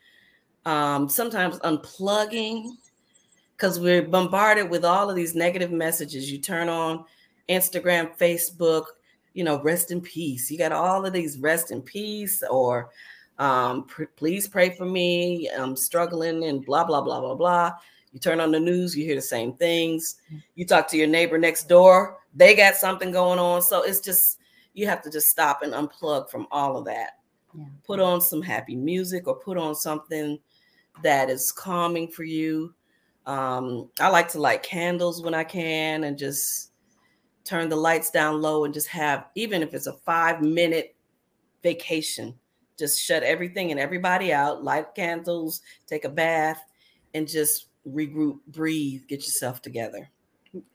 um, 0.65 1.09
sometimes 1.09 1.59
unplugging, 1.59 2.71
because 3.56 3.79
we're 3.79 4.01
bombarded 4.01 4.69
with 4.69 4.83
all 4.83 5.09
of 5.09 5.15
these 5.15 5.35
negative 5.35 5.71
messages. 5.71 6.31
You 6.31 6.39
turn 6.39 6.69
on 6.69 7.06
Instagram, 7.49 8.17
Facebook, 8.17 8.85
you 9.33 9.44
know, 9.44 9.61
rest 9.61 9.91
in 9.91 10.01
peace. 10.01 10.49
You 10.49 10.57
got 10.57 10.71
all 10.71 11.06
of 11.06 11.13
these 11.13 11.38
rest 11.38 11.71
in 11.71 11.81
peace 11.81 12.44
or 12.49 12.89
um, 13.44 13.84
pr- 13.84 14.06
please 14.16 14.48
pray 14.48 14.69
for 14.69 14.86
me. 14.86 15.50
I'm 15.50 15.75
struggling 15.75 16.45
and 16.45 16.66
blah, 16.66 16.86
blah, 16.86 17.01
blah, 17.01 17.19
blah, 17.19 17.36
blah. 17.36 17.74
You 18.13 18.19
turn 18.19 18.40
on 18.40 18.51
the 18.51 18.60
news, 18.60 18.95
you 18.95 19.04
hear 19.04 19.16
the 19.16 19.22
same 19.22 19.54
things. 19.54 20.16
Mm. 20.31 20.44
You 20.56 20.66
talk 20.66 20.88
to 20.90 20.98
your 20.98 21.07
neighbor 21.07 21.38
next 21.38 21.68
door, 21.68 22.19
they 22.34 22.56
got 22.56 22.75
something 22.75 23.12
going 23.12 23.40
on. 23.40 23.62
So 23.62 23.83
it's 23.83 24.00
just, 24.00 24.40
you 24.73 24.88
have 24.88 25.02
to 25.02 25.12
just 25.12 25.30
stop 25.30 25.62
and 25.62 25.73
unplug 25.73 26.30
from 26.30 26.47
all 26.52 26.78
of 26.78 26.85
that. 26.85 27.18
Yeah. 27.54 27.66
Put 27.83 28.00
on 28.00 28.21
some 28.21 28.42
happy 28.42 28.78
music 28.78 29.28
or 29.28 29.35
put 29.35 29.57
on 29.57 29.76
something 29.76 30.40
that 31.02 31.30
is 31.30 31.52
calming 31.52 32.07
for 32.07 32.23
you. 32.23 32.73
Um, 33.26 33.90
I 34.00 34.07
like 34.07 34.30
to 34.30 34.40
light 34.40 34.64
candles 34.64 35.21
when 35.21 35.33
I 35.33 35.44
can 35.44 36.06
and 36.06 36.18
just 36.18 36.71
turn 37.44 37.68
the 37.68 37.76
lights 37.76 38.09
down 38.09 38.42
low 38.42 38.64
and 38.64 38.73
just 38.73 38.88
have, 38.88 39.26
even 39.35 39.62
if 39.62 39.73
it's 39.73 39.88
a 39.88 39.94
five 39.94 40.42
minute 40.42 40.95
vacation, 41.62 42.35
just 42.77 42.99
shut 42.99 43.23
everything 43.23 43.71
and 43.71 43.80
everybody 43.80 44.33
out, 44.33 44.63
light 44.63 44.95
candles, 44.95 45.61
take 45.87 46.06
a 46.06 46.09
bath, 46.09 46.61
and 47.13 47.27
just 47.27 47.68
regroup, 47.87 48.39
breathe, 48.47 49.03
get 49.07 49.19
yourself 49.19 49.61
together. 49.61 50.09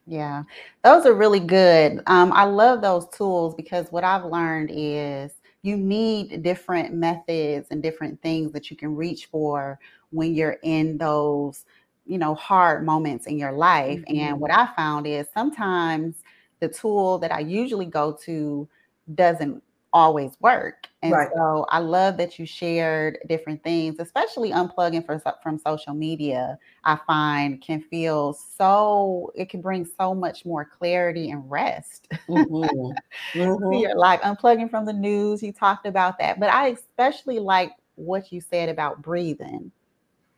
Yeah, 0.06 0.42
those 0.82 1.06
are 1.06 1.14
really 1.14 1.40
good. 1.40 2.00
Um, 2.06 2.32
I 2.32 2.44
love 2.44 2.80
those 2.80 3.08
tools 3.10 3.54
because 3.54 3.90
what 3.92 4.04
I've 4.04 4.24
learned 4.24 4.70
is 4.72 5.32
you 5.62 5.76
need 5.76 6.42
different 6.42 6.94
methods 6.94 7.68
and 7.70 7.82
different 7.82 8.20
things 8.22 8.52
that 8.52 8.70
you 8.70 8.76
can 8.76 8.96
reach 8.96 9.26
for 9.26 9.78
when 10.10 10.34
you're 10.34 10.58
in 10.62 10.98
those, 10.98 11.64
you 12.06 12.18
know, 12.18 12.34
hard 12.34 12.84
moments 12.84 13.26
in 13.26 13.38
your 13.38 13.52
life. 13.52 14.00
Mm-hmm. 14.00 14.18
And 14.18 14.40
what 14.40 14.50
I 14.50 14.68
found 14.74 15.06
is 15.06 15.26
sometimes 15.32 16.22
the 16.60 16.68
tool 16.68 17.18
that 17.18 17.32
I 17.32 17.40
usually 17.40 17.86
go 17.86 18.16
to 18.24 18.68
doesn't 19.14 19.62
always 19.92 20.32
work. 20.40 20.86
And 21.02 21.12
right. 21.12 21.28
so 21.34 21.64
I 21.70 21.78
love 21.78 22.16
that 22.16 22.38
you 22.38 22.46
shared 22.46 23.18
different 23.28 23.62
things, 23.62 23.96
especially 24.00 24.50
unplugging 24.50 25.06
for, 25.06 25.22
from 25.42 25.58
social 25.58 25.94
media. 25.94 26.58
I 26.84 26.98
find 27.06 27.60
can 27.62 27.80
feel 27.82 28.32
so, 28.32 29.32
it 29.34 29.48
can 29.48 29.60
bring 29.60 29.84
so 29.84 30.14
much 30.14 30.44
more 30.44 30.64
clarity 30.64 31.30
and 31.30 31.48
rest 31.50 32.08
mm-hmm. 32.28 33.38
mm-hmm. 33.38 33.98
life. 33.98 34.20
Unplugging 34.22 34.70
from 34.70 34.86
the 34.86 34.92
news, 34.92 35.42
you 35.42 35.52
talked 35.52 35.86
about 35.86 36.18
that. 36.18 36.40
But 36.40 36.50
I 36.50 36.68
especially 36.68 37.38
like 37.38 37.72
what 37.94 38.32
you 38.32 38.40
said 38.40 38.68
about 38.68 39.02
breathing. 39.02 39.70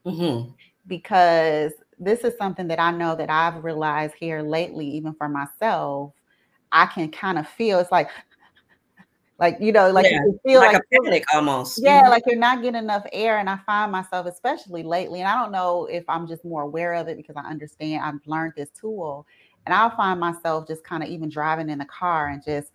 Mm-hmm. 0.05 0.51
Because 0.87 1.73
this 1.99 2.21
is 2.21 2.37
something 2.39 2.69
that 2.69 2.81
I 2.81 2.91
know 2.91 3.15
that 3.15 3.31
I've 3.31 3.63
realized 3.63 4.15
here 4.19 4.43
lately, 4.43 4.87
even 4.87 5.15
for 5.15 5.29
myself. 5.29 6.13
I 6.73 6.87
can 6.87 7.11
kind 7.11 7.39
of 7.39 7.49
feel 7.49 7.81
it's 7.81 7.91
like 7.91 8.09
like 9.41 9.57
you 9.59 9.73
know, 9.73 9.91
like 9.91 10.05
yeah, 10.05 10.21
you 10.23 10.41
feel 10.45 10.61
like, 10.61 10.75
like 10.75 10.83
a 10.83 11.03
panic 11.03 11.25
almost. 11.35 11.81
Yeah, 11.83 12.03
mm-hmm. 12.03 12.11
like 12.11 12.23
you're 12.27 12.37
not 12.37 12.63
getting 12.63 12.79
enough 12.79 13.05
air. 13.11 13.39
And 13.39 13.49
I 13.49 13.59
find 13.65 13.91
myself, 13.91 14.27
especially 14.27 14.83
lately, 14.83 15.21
and 15.21 15.29
I 15.29 15.43
don't 15.43 15.51
know 15.51 15.87
if 15.87 16.05
I'm 16.09 16.29
just 16.29 16.45
more 16.45 16.63
aware 16.63 16.93
of 16.93 17.09
it 17.09 17.17
because 17.17 17.37
I 17.37 17.49
understand 17.49 18.05
I've 18.05 18.27
learned 18.27 18.53
this 18.57 18.69
tool. 18.79 19.27
And 19.67 19.75
I'll 19.75 19.95
find 19.97 20.21
myself 20.21 20.67
just 20.69 20.85
kind 20.85 21.03
of 21.03 21.09
even 21.09 21.29
driving 21.29 21.69
in 21.69 21.79
the 21.79 21.85
car 21.85 22.29
and 22.29 22.43
just, 22.43 22.71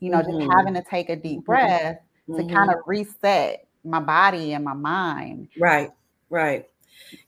you 0.00 0.10
know, 0.10 0.18
mm-hmm. 0.18 0.40
just 0.40 0.52
having 0.52 0.74
to 0.74 0.82
take 0.82 1.08
a 1.08 1.16
deep 1.16 1.40
mm-hmm. 1.40 1.52
breath 1.52 1.98
mm-hmm. 2.28 2.48
to 2.48 2.54
kind 2.54 2.70
of 2.70 2.76
reset 2.86 3.66
my 3.84 4.00
body 4.00 4.52
and 4.52 4.64
my 4.64 4.74
mind. 4.74 5.48
Right, 5.58 5.90
right. 6.30 6.68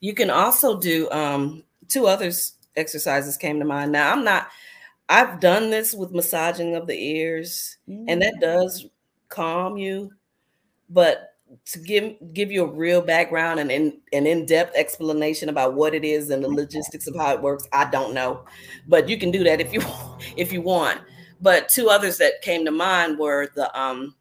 You 0.01 0.15
can 0.15 0.31
also 0.31 0.81
do 0.81 1.11
um 1.11 1.65
two 1.89 2.07
others 2.07 2.55
exercises 2.77 3.37
came 3.37 3.59
to 3.59 3.65
mind. 3.65 3.93
Now 3.93 4.13
I'm 4.13 4.25
not 4.25 4.49
I've 5.09 5.41
done 5.41 5.71
this 5.71 5.95
with 5.95 6.13
massaging 6.13 6.75
of 6.75 6.87
the 6.87 6.99
ears, 6.99 7.79
mm. 7.89 8.05
and 8.09 8.21
that 8.23 8.35
mm. 8.37 8.41
does 8.41 8.87
calm 9.29 9.77
you. 9.77 10.13
But 10.91 11.35
to 11.67 11.79
give 11.79 12.15
give 12.35 12.53
you 12.53 12.65
a 12.65 12.71
real 12.71 13.01
background 13.01 13.59
and 13.61 13.71
in, 13.71 14.01
an 14.13 14.27
in-depth 14.27 14.77
explanation 14.77 15.49
about 15.49 15.75
what 15.75 15.95
it 15.95 16.05
is 16.05 16.29
and 16.31 16.45
the 16.45 16.49
logistics 16.49 17.07
of 17.07 17.17
how 17.17 17.33
it 17.33 17.41
works, 17.41 17.67
I 17.73 17.89
don't 17.91 18.13
know. 18.13 18.45
But 18.87 19.09
you 19.09 19.19
can 19.19 19.31
do 19.31 19.45
that 19.45 19.61
if 19.61 19.73
you 19.73 19.81
if 20.37 20.53
you 20.53 20.61
want. 20.61 21.01
But 21.41 21.69
two 21.69 21.89
others 21.89 22.19
that 22.19 22.43
came 22.43 22.65
to 22.65 22.71
mind 22.71 23.19
were 23.19 23.49
the 23.55 23.77
um, 23.79 24.15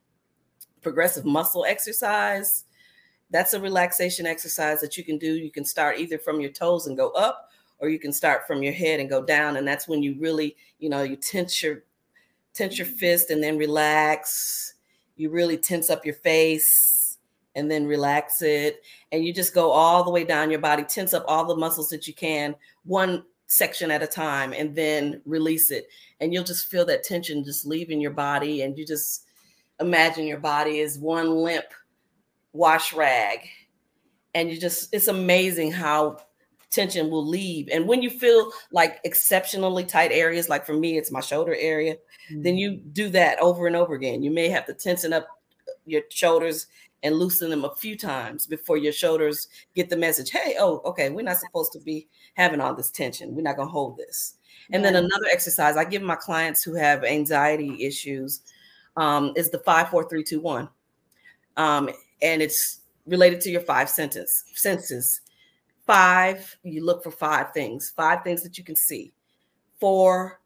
progressive 0.81 1.25
muscle 1.25 1.65
exercise. 1.65 2.65
That's 3.29 3.53
a 3.53 3.59
relaxation 3.59 4.25
exercise 4.25 4.79
that 4.81 4.97
you 4.97 5.03
can 5.03 5.17
do. 5.17 5.33
You 5.33 5.51
can 5.51 5.65
start 5.65 5.99
either 5.99 6.17
from 6.17 6.39
your 6.39 6.51
toes 6.51 6.87
and 6.87 6.95
go 6.95 7.09
up, 7.09 7.49
or 7.79 7.89
you 7.89 7.99
can 7.99 8.11
start 8.11 8.47
from 8.47 8.63
your 8.63 8.73
head 8.73 8.99
and 8.99 9.09
go 9.09 9.23
down 9.23 9.57
and 9.57 9.67
that's 9.67 9.87
when 9.87 10.01
you 10.01 10.15
really 10.19 10.55
you 10.79 10.89
know 10.89 11.03
you 11.03 11.15
tense 11.15 11.61
your 11.61 11.83
tense 12.57 12.77
your 12.77 12.87
mm-hmm. 12.87 12.97
fist 12.97 13.29
and 13.29 13.41
then 13.41 13.57
relax. 13.57 14.73
You 15.15 15.29
really 15.29 15.57
tense 15.57 15.89
up 15.89 16.05
your 16.05 16.15
face 16.15 17.17
and 17.55 17.71
then 17.71 17.87
relax 17.87 18.41
it 18.41 18.81
and 19.11 19.25
you 19.25 19.33
just 19.33 19.53
go 19.53 19.71
all 19.71 20.03
the 20.03 20.11
way 20.11 20.23
down 20.23 20.51
your 20.51 20.59
body 20.59 20.83
tense 20.83 21.13
up 21.13 21.25
all 21.27 21.45
the 21.45 21.55
muscles 21.55 21.89
that 21.89 22.07
you 22.07 22.13
can 22.13 22.55
one 22.83 23.23
section 23.47 23.89
at 23.89 24.03
a 24.03 24.07
time 24.07 24.53
and 24.53 24.75
then 24.75 25.21
release 25.25 25.71
it. 25.71 25.87
And 26.19 26.33
you'll 26.33 26.43
just 26.43 26.67
feel 26.67 26.85
that 26.85 27.03
tension 27.03 27.43
just 27.43 27.65
leaving 27.65 28.01
your 28.01 28.11
body 28.11 28.61
and 28.61 28.77
you 28.77 28.85
just 28.85 29.25
imagine 29.79 30.27
your 30.27 30.39
body 30.39 30.79
is 30.79 30.99
one 30.99 31.29
limp 31.29 31.65
wash 32.53 32.93
rag. 32.93 33.39
And 34.35 34.51
you 34.51 34.59
just 34.59 34.93
it's 34.93 35.07
amazing 35.07 35.71
how 35.71 36.17
tension 36.69 37.09
will 37.09 37.25
leave. 37.25 37.69
And 37.71 37.87
when 37.87 38.01
you 38.01 38.09
feel 38.09 38.51
like 38.71 38.99
exceptionally 39.03 39.85
tight 39.85 40.11
areas, 40.11 40.49
like 40.49 40.65
for 40.65 40.73
me, 40.73 40.97
it's 40.97 41.11
my 41.11 41.21
shoulder 41.21 41.55
area, 41.57 41.95
mm-hmm. 42.31 42.41
then 42.41 42.57
you 42.57 42.77
do 42.77 43.09
that 43.09 43.39
over 43.39 43.67
and 43.67 43.75
over 43.75 43.95
again. 43.95 44.23
You 44.23 44.31
may 44.31 44.49
have 44.49 44.65
to 44.65 44.73
tension 44.73 45.13
up 45.13 45.27
your 45.85 46.01
shoulders 46.09 46.67
and 47.03 47.15
loosen 47.15 47.49
them 47.49 47.63
a 47.63 47.75
few 47.75 47.95
times 47.95 48.47
before 48.47 48.77
your 48.77 48.91
shoulders 48.91 49.47
get 49.75 49.89
the 49.89 49.95
message 49.95 50.31
hey, 50.31 50.55
oh, 50.59 50.81
okay, 50.83 51.09
we're 51.09 51.21
not 51.21 51.37
supposed 51.37 51.71
to 51.71 51.79
be 51.79 52.07
having 52.33 52.59
all 52.59 52.73
this 52.73 52.91
tension. 52.91 53.35
We're 53.35 53.43
not 53.43 53.55
going 53.55 53.67
to 53.67 53.71
hold 53.71 53.97
this. 53.97 54.35
And 54.71 54.83
then 54.83 54.95
another 54.95 55.27
exercise 55.31 55.77
I 55.77 55.85
give 55.85 56.01
my 56.01 56.15
clients 56.15 56.63
who 56.63 56.73
have 56.73 57.03
anxiety 57.03 57.85
issues 57.85 58.41
um, 58.97 59.31
is 59.35 59.49
the 59.49 59.59
five, 59.59 59.89
four, 59.89 60.09
three, 60.09 60.23
two, 60.23 60.41
one. 60.41 60.67
Um, 61.55 61.89
and 62.21 62.41
it's 62.41 62.81
related 63.05 63.39
to 63.41 63.49
your 63.49 63.61
five 63.61 63.89
sentence 63.89 64.43
senses 64.53 65.21
Five, 65.87 66.57
you 66.63 66.85
look 66.85 67.01
for 67.01 67.11
five 67.11 67.53
things, 67.53 67.93
five 67.95 68.21
things 68.23 68.43
that 68.43 68.57
you 68.57 68.63
can 68.65 68.75
see. 68.75 69.13
Four, 69.79 70.41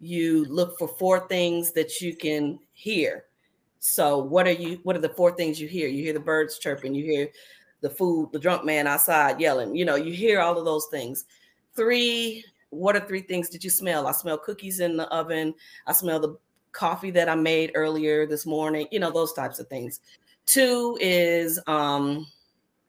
you 0.00 0.46
look 0.46 0.78
for 0.78 0.88
four 0.88 1.28
things 1.28 1.72
that 1.72 2.00
you 2.00 2.16
can 2.16 2.58
hear. 2.72 3.24
So 3.80 4.18
what 4.18 4.46
are 4.46 4.52
you 4.52 4.80
what 4.84 4.96
are 4.96 5.00
the 5.00 5.10
four 5.10 5.32
things 5.32 5.60
you 5.60 5.68
hear? 5.68 5.88
You 5.88 6.02
hear 6.02 6.14
the 6.14 6.20
birds 6.20 6.58
chirping, 6.58 6.94
you 6.94 7.04
hear 7.04 7.28
the 7.82 7.90
food, 7.90 8.30
the 8.32 8.38
drunk 8.38 8.64
man 8.64 8.86
outside 8.86 9.40
yelling, 9.40 9.76
you 9.76 9.84
know, 9.84 9.94
you 9.94 10.12
hear 10.12 10.40
all 10.40 10.58
of 10.58 10.64
those 10.64 10.86
things. 10.90 11.26
Three, 11.76 12.44
what 12.70 12.96
are 12.96 13.06
three 13.06 13.20
things 13.20 13.50
did 13.50 13.62
you 13.62 13.70
smell? 13.70 14.06
I 14.06 14.12
smell 14.12 14.38
cookies 14.38 14.80
in 14.80 14.96
the 14.96 15.06
oven. 15.08 15.54
I 15.86 15.92
smell 15.92 16.18
the 16.18 16.36
coffee 16.72 17.10
that 17.12 17.28
I 17.28 17.34
made 17.34 17.72
earlier 17.74 18.26
this 18.26 18.46
morning, 18.46 18.88
you 18.90 19.00
know, 19.00 19.10
those 19.10 19.34
types 19.34 19.58
of 19.58 19.68
things. 19.68 20.00
Two 20.46 20.96
is 20.98 21.60
um 21.66 22.26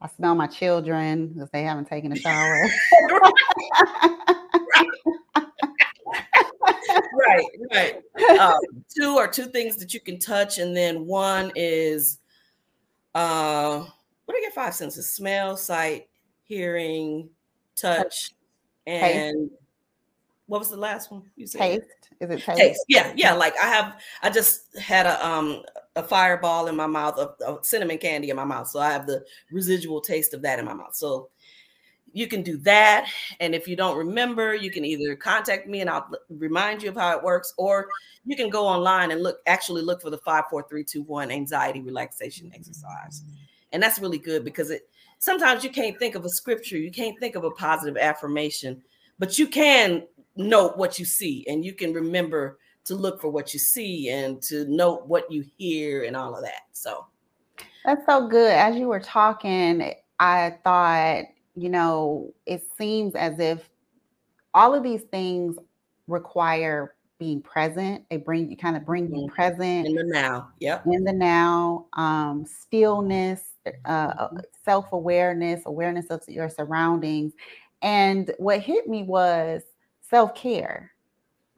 I 0.02 0.08
smell 0.08 0.34
my 0.34 0.48
children 0.48 1.28
because 1.28 1.50
they 1.52 1.64
haven't 1.64 1.90
taken 1.90 2.14
a 2.14 2.16
shower. 2.16 2.70
right, 7.14 7.46
right. 7.74 8.02
Um, 8.40 8.60
two 8.98 9.18
are 9.18 9.28
two 9.28 9.48
things 9.48 9.76
that 9.78 9.94
you 9.94 10.00
can 10.00 10.18
touch, 10.18 10.58
and 10.58 10.76
then 10.76 11.06
one 11.06 11.52
is 11.56 12.20
uh, 13.14 13.80
what 14.26 14.34
do 14.34 14.38
you 14.38 14.46
get 14.46 14.54
five 14.54 14.74
senses? 14.74 15.12
Smell, 15.14 15.58
sight, 15.58 16.08
hearing, 16.44 17.30
touch, 17.76 18.32
and 18.88 19.50
taste. 19.50 19.62
what 20.46 20.60
was 20.60 20.70
the 20.70 20.78
last 20.78 21.12
one 21.12 21.24
you 21.36 21.46
said? 21.46 21.60
Taste. 21.60 21.84
Is 22.22 22.30
it 22.30 22.42
taste? 22.42 22.58
taste? 22.58 22.86
Yeah, 22.88 23.12
yeah. 23.18 23.34
Like 23.34 23.56
I 23.62 23.68
have, 23.68 24.00
I 24.22 24.30
just 24.30 24.78
had 24.78 25.06
a 25.06 25.28
um 25.28 25.64
a 26.00 26.04
fireball 26.04 26.68
in 26.68 26.76
my 26.76 26.88
mouth, 26.88 27.18
a, 27.18 27.44
a 27.44 27.64
cinnamon 27.64 27.98
candy 27.98 28.30
in 28.30 28.36
my 28.36 28.46
mouth. 28.46 28.68
So 28.68 28.80
I 28.80 28.92
have 28.92 29.06
the 29.06 29.24
residual 29.52 30.02
taste 30.02 30.34
of 30.34 30.42
that 30.42 30.58
in 30.58 30.66
my 30.66 30.74
mouth. 30.74 30.96
So 30.96 31.30
you 32.14 32.28
can 32.28 32.42
do 32.42 32.58
that. 32.58 33.10
And 33.40 33.54
if 33.54 33.68
you 33.68 33.76
don't 33.76 33.98
remember, 33.98 34.56
you 34.56 34.72
can 34.72 34.86
either 34.86 35.16
contact 35.16 35.68
me 35.68 35.82
and 35.82 35.90
I'll 35.90 36.10
remind 36.30 36.82
you 36.82 36.90
of 36.90 36.96
how 36.96 37.16
it 37.16 37.24
works, 37.24 37.54
or 37.58 37.90
you 38.26 38.36
can 38.36 38.50
go 38.50 38.66
online 38.66 39.12
and 39.12 39.22
look, 39.22 39.40
actually 39.46 39.82
look 39.82 40.02
for 40.02 40.10
the 40.10 40.18
five, 40.20 40.46
four, 40.50 40.66
three, 40.68 40.84
two, 40.84 41.04
one 41.04 41.30
anxiety 41.30 41.82
relaxation 41.82 42.52
exercise. 42.56 43.24
And 43.72 43.84
that's 43.84 44.00
really 44.00 44.18
good 44.18 44.44
because 44.44 44.72
it 44.72 44.90
sometimes 45.20 45.64
you 45.64 45.70
can't 45.70 46.00
think 46.00 46.16
of 46.16 46.26
a 46.26 46.30
scripture, 46.30 46.78
you 46.78 46.92
can't 46.92 47.20
think 47.20 47.36
of 47.36 47.44
a 47.44 47.52
positive 47.52 47.98
affirmation, 47.98 48.82
but 49.20 49.38
you 49.38 49.48
can 49.48 50.04
note 50.36 50.78
what 50.78 50.98
you 50.98 51.06
see 51.06 51.46
and 51.48 51.64
you 51.64 51.74
can 51.74 51.94
remember 51.94 52.58
to 52.90 52.96
look 52.96 53.22
for 53.22 53.30
what 53.30 53.54
you 53.54 53.60
see 53.60 54.10
and 54.10 54.42
to 54.44 54.66
note 54.66 55.08
what 55.08 55.32
you 55.32 55.46
hear 55.58 56.04
and 56.04 56.18
all 56.18 56.36
of 56.36 56.44
that. 56.44 56.64
So 56.74 57.06
that's 57.86 58.06
so 58.06 58.28
good. 58.28 58.52
As 58.52 58.76
you 58.76 58.88
were 58.88 59.00
talking, 59.00 59.94
I 60.20 60.58
thought, 60.64 61.24
you 61.56 61.70
know, 61.70 62.34
it 62.46 62.62
seems 62.78 63.16
as 63.16 63.40
if 63.40 63.70
all 64.54 64.74
of 64.76 64.84
these 64.84 65.04
things 65.04 65.58
require 66.08 66.96
being 67.20 67.42
present. 67.42 68.04
They 68.10 68.18
bring 68.18 68.50
you 68.50 68.58
kind 68.58 68.76
of 68.76 68.86
bring 68.86 69.08
you 69.14 69.24
mm-hmm. 69.24 69.36
present 69.36 69.88
in 69.88 69.96
the 69.96 70.04
now. 70.04 70.50
Yep. 70.60 70.86
In 70.88 71.04
the 71.04 71.14
now, 71.14 71.86
um, 71.94 72.46
stillness, 72.46 73.42
uh, 73.86 74.14
mm-hmm. 74.14 74.38
self-awareness, 74.66 75.64
awareness 75.66 76.08
of 76.08 76.22
your 76.28 76.50
surroundings. 76.50 77.34
And 77.82 78.32
what 78.40 78.62
hit 78.62 78.88
me 78.88 79.04
was 79.04 79.64
self-care 80.10 80.92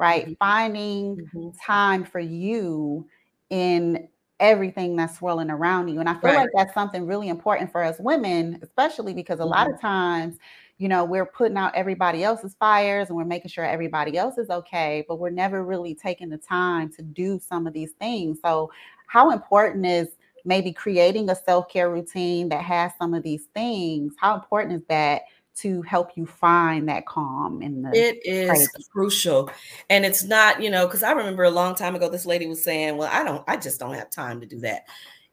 right? 0.02 0.26
Mm-hmm. 0.26 0.34
Finding 0.40 1.16
mm-hmm. 1.16 1.50
time 1.64 2.04
for 2.04 2.20
you 2.20 3.08
in 3.52 4.08
everything 4.40 4.96
that's 4.96 5.20
swirling 5.20 5.52
around 5.52 5.88
you. 5.88 6.00
And 6.00 6.10
I 6.10 6.14
feel 6.16 6.32
right. 6.32 6.38
like 6.38 6.50
that's 6.56 6.74
something 6.74 7.06
really 7.06 7.30
important 7.30 7.72
for 7.72 7.84
us 7.84 7.98
women, 8.00 8.60
especially 8.64 9.14
because 9.14 9.40
a 9.40 9.44
mm-hmm. 9.44 9.52
lot 9.52 9.72
of 9.72 9.80
times, 9.80 10.38
you 10.80 10.90
know, 10.90 11.06
we're 11.06 11.28
putting 11.28 11.56
out 11.56 11.76
everybody 11.76 12.24
else's 12.24 12.56
fires 12.56 13.10
and 13.10 13.16
we're 13.16 13.24
making 13.24 13.50
sure 13.50 13.64
everybody 13.64 14.18
else 14.18 14.40
is 14.40 14.50
okay, 14.50 15.06
but 15.08 15.20
we're 15.20 15.30
never 15.30 15.64
really 15.64 15.94
taking 15.94 16.30
the 16.30 16.40
time 16.40 16.92
to 16.94 17.04
do 17.04 17.40
some 17.40 17.68
of 17.68 17.74
these 17.74 17.92
things. 17.92 18.40
So, 18.44 18.72
how 19.06 19.30
important 19.30 19.86
is 19.86 20.08
maybe 20.44 20.74
creating 20.74 21.30
a 21.30 21.36
self 21.36 21.70
care 21.70 21.92
routine 21.92 22.50
that 22.50 22.64
has 22.64 22.92
some 22.98 23.14
of 23.14 23.22
these 23.22 23.46
things? 23.54 24.16
How 24.18 24.34
important 24.34 24.82
is 24.82 24.88
that 24.88 25.22
to 25.54 25.82
help 25.82 26.12
you 26.16 26.26
find 26.26 26.88
that 26.88 27.06
calm 27.06 27.62
in 27.62 27.82
the 27.82 27.90
it 27.94 28.20
is 28.26 28.50
crazy. 28.50 28.86
crucial 28.92 29.52
and 29.90 30.06
it's 30.06 30.24
not 30.24 30.62
you 30.62 30.70
know 30.70 30.88
because 30.88 31.04
i 31.04 31.12
remember 31.12 31.44
a 31.44 31.52
long 31.52 31.76
time 31.76 31.96
ago 31.96 32.10
this 32.10 32.26
lady 32.26 32.48
was 32.48 32.64
saying 32.64 32.98
well 32.98 33.10
i 33.12 33.24
don't 33.24 33.44
i 33.48 33.58
just 33.58 33.80
don't 33.80 33.94
have 33.94 34.10
time 34.10 34.40
to 34.40 34.46
do 34.46 34.60
that. 34.60 34.86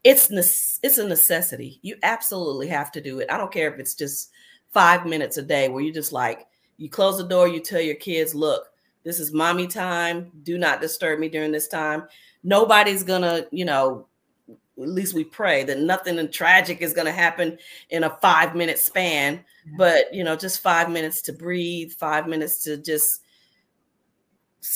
It's 0.05 0.31
it's 0.83 0.99
a 0.99 1.07
necessity. 1.07 1.81
You 1.83 1.97
absolutely 2.03 2.69
have 2.69 2.93
to 2.93 3.01
do 3.01 3.19
it. 3.19 3.31
I 3.31 3.37
don't 3.37 3.53
care 3.53 3.73
if 3.73 3.81
it's 3.81 3.95
just 3.95 4.31
five 4.71 5.07
minutes 5.07 5.39
a 5.39 5.43
day 5.43 5.69
where 5.69 5.83
you 5.83 5.93
just 5.93 6.13
like 6.13 6.47
you 6.77 6.89
close 6.89 7.19
the 7.19 7.25
door 7.25 7.49
you 7.49 7.61
tell 7.61 7.81
your 7.81 7.97
kids 7.97 8.35
look 8.35 8.67
this 9.05 9.21
is 9.21 9.33
mommy 9.33 9.67
time. 9.67 10.31
Do 10.43 10.59
not 10.59 10.81
disturb 10.81 11.19
me 11.19 11.29
during 11.29 11.51
this 11.51 11.69
time. 11.69 12.05
Nobody's 12.43 13.03
gonna 13.03 13.47
you 13.51 13.65
know 13.65 14.07
at 14.81 14.89
least 14.89 15.15
we 15.15 15.25
pray 15.25 15.65
that 15.65 15.79
nothing 15.79 16.31
tragic 16.31 16.81
is 16.81 16.93
going 16.93 17.07
to 17.07 17.13
happen 17.13 17.59
in 17.91 18.05
a 18.05 18.17
five 18.21 18.55
minute 18.55 18.79
span 18.79 19.45
but 19.77 20.13
you 20.13 20.25
know 20.25 20.37
just 20.37 20.61
five 20.61 20.91
minutes 20.91 21.23
to 21.23 21.33
breathe 21.33 21.93
five 21.93 22.27
minutes 22.27 22.63
to 22.63 22.77
just 22.77 23.23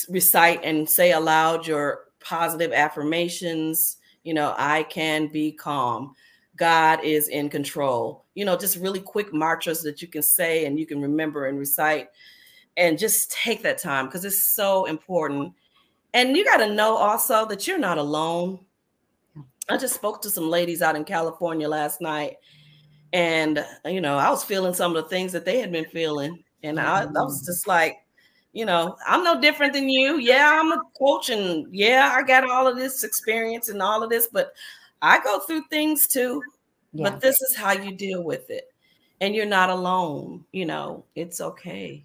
recite 0.08 0.62
and 0.64 0.88
say 0.88 1.12
aloud 1.12 1.66
your 1.66 2.04
positive 2.20 2.72
affirmations 2.72 3.96
you 4.22 4.34
know 4.34 4.54
i 4.56 4.82
can 4.84 5.26
be 5.28 5.52
calm 5.52 6.14
God 6.56 7.02
is 7.02 7.28
in 7.28 7.48
control. 7.48 8.24
You 8.34 8.44
know, 8.44 8.56
just 8.56 8.76
really 8.76 9.00
quick 9.00 9.32
mantras 9.32 9.82
that 9.82 10.02
you 10.02 10.08
can 10.08 10.22
say 10.22 10.66
and 10.66 10.78
you 10.78 10.86
can 10.86 11.00
remember 11.00 11.46
and 11.46 11.58
recite 11.58 12.08
and 12.76 12.98
just 12.98 13.30
take 13.30 13.62
that 13.62 13.78
time 13.78 14.06
because 14.06 14.24
it's 14.24 14.54
so 14.54 14.84
important. 14.86 15.54
And 16.14 16.36
you 16.36 16.44
got 16.44 16.58
to 16.58 16.74
know 16.74 16.96
also 16.96 17.46
that 17.46 17.66
you're 17.66 17.78
not 17.78 17.98
alone. 17.98 18.60
I 19.68 19.76
just 19.76 19.94
spoke 19.94 20.22
to 20.22 20.30
some 20.30 20.50
ladies 20.50 20.82
out 20.82 20.96
in 20.96 21.04
California 21.04 21.68
last 21.68 22.00
night, 22.00 22.36
and 23.12 23.64
you 23.84 24.00
know, 24.00 24.18
I 24.18 24.30
was 24.30 24.44
feeling 24.44 24.74
some 24.74 24.96
of 24.96 25.02
the 25.02 25.08
things 25.08 25.32
that 25.32 25.44
they 25.44 25.60
had 25.60 25.72
been 25.72 25.84
feeling, 25.86 26.42
and 26.62 26.80
I, 26.80 27.02
I 27.02 27.06
was 27.06 27.42
mm. 27.42 27.46
just 27.46 27.66
like, 27.66 27.98
you 28.52 28.64
know, 28.64 28.96
I'm 29.06 29.22
no 29.24 29.40
different 29.40 29.72
than 29.72 29.88
you. 29.88 30.18
Yeah, 30.18 30.60
I'm 30.60 30.72
a 30.72 30.82
coach, 30.98 31.30
and 31.30 31.66
yeah, 31.72 32.12
I 32.16 32.22
got 32.22 32.48
all 32.48 32.66
of 32.66 32.76
this 32.76 33.04
experience 33.04 33.68
and 33.68 33.80
all 33.80 34.02
of 34.02 34.10
this, 34.10 34.26
but 34.26 34.52
I 35.00 35.20
go 35.22 35.40
through 35.40 35.62
things 35.70 36.06
too. 36.06 36.42
Yeah. 36.92 37.10
But 37.10 37.20
this 37.20 37.40
is 37.40 37.56
how 37.56 37.72
you 37.72 37.94
deal 37.94 38.22
with 38.24 38.50
it, 38.50 38.64
and 39.20 39.34
you're 39.34 39.46
not 39.46 39.70
alone. 39.70 40.44
You 40.52 40.66
know, 40.66 41.04
it's 41.14 41.40
okay. 41.40 42.04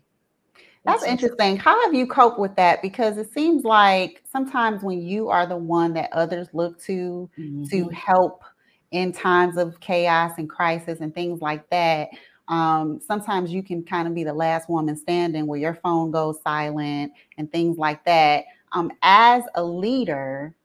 That's 0.88 1.04
interesting. 1.04 1.58
How 1.58 1.84
have 1.86 1.94
you 1.94 2.08
coped 2.08 2.40
with 2.40 2.56
that? 2.56 2.82
Because 2.82 3.18
it 3.18 3.32
seems 3.34 3.64
like 3.64 4.24
sometimes 4.32 4.84
when 4.84 5.02
you 5.02 5.30
are 5.30 5.46
the 5.46 5.58
one 5.58 5.94
that 5.94 6.12
others 6.14 6.48
look 6.54 6.82
to 6.84 7.30
mm-hmm. 7.38 7.66
to 7.66 7.90
help 7.90 8.44
in 8.92 9.12
times 9.12 9.58
of 9.58 9.80
chaos 9.82 10.34
and 10.38 10.50
crisis 10.50 11.02
and 11.02 11.14
things 11.14 11.42
like 11.42 11.70
that, 11.70 12.10
um, 12.48 13.02
sometimes 13.06 13.52
you 13.52 13.62
can 13.62 13.84
kind 13.84 14.08
of 14.08 14.16
be 14.16 14.24
the 14.24 14.34
last 14.34 14.70
woman 14.70 14.96
standing 14.96 15.46
where 15.46 15.60
your 15.60 15.76
phone 15.76 16.12
goes 16.12 16.42
silent 16.42 17.12
and 17.38 17.52
things 17.52 17.78
like 17.78 18.04
that. 18.06 18.46
Um, 18.72 18.92
as 19.02 19.44
a 19.56 19.64
leader 19.64 20.56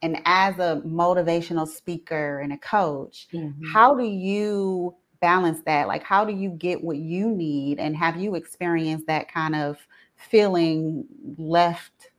and 0.00 0.20
as 0.24 0.58
a 0.58 0.82
motivational 0.86 1.68
speaker 1.68 2.40
and 2.40 2.52
a 2.52 2.58
coach, 2.58 3.28
mm-hmm. 3.32 3.72
how 3.72 3.94
do 3.94 4.04
you 4.04 4.94
balance 5.24 5.62
that? 5.64 5.88
Like, 5.88 6.02
how 6.02 6.22
do 6.22 6.34
you 6.34 6.50
get 6.50 6.84
what 6.84 6.98
you 6.98 7.30
need? 7.30 7.78
And 7.78 7.96
have 7.96 8.18
you 8.18 8.34
experienced 8.34 9.06
that 9.06 9.32
kind 9.32 9.56
of 9.56 9.78
feeling 10.16 11.06
left, 11.38 12.10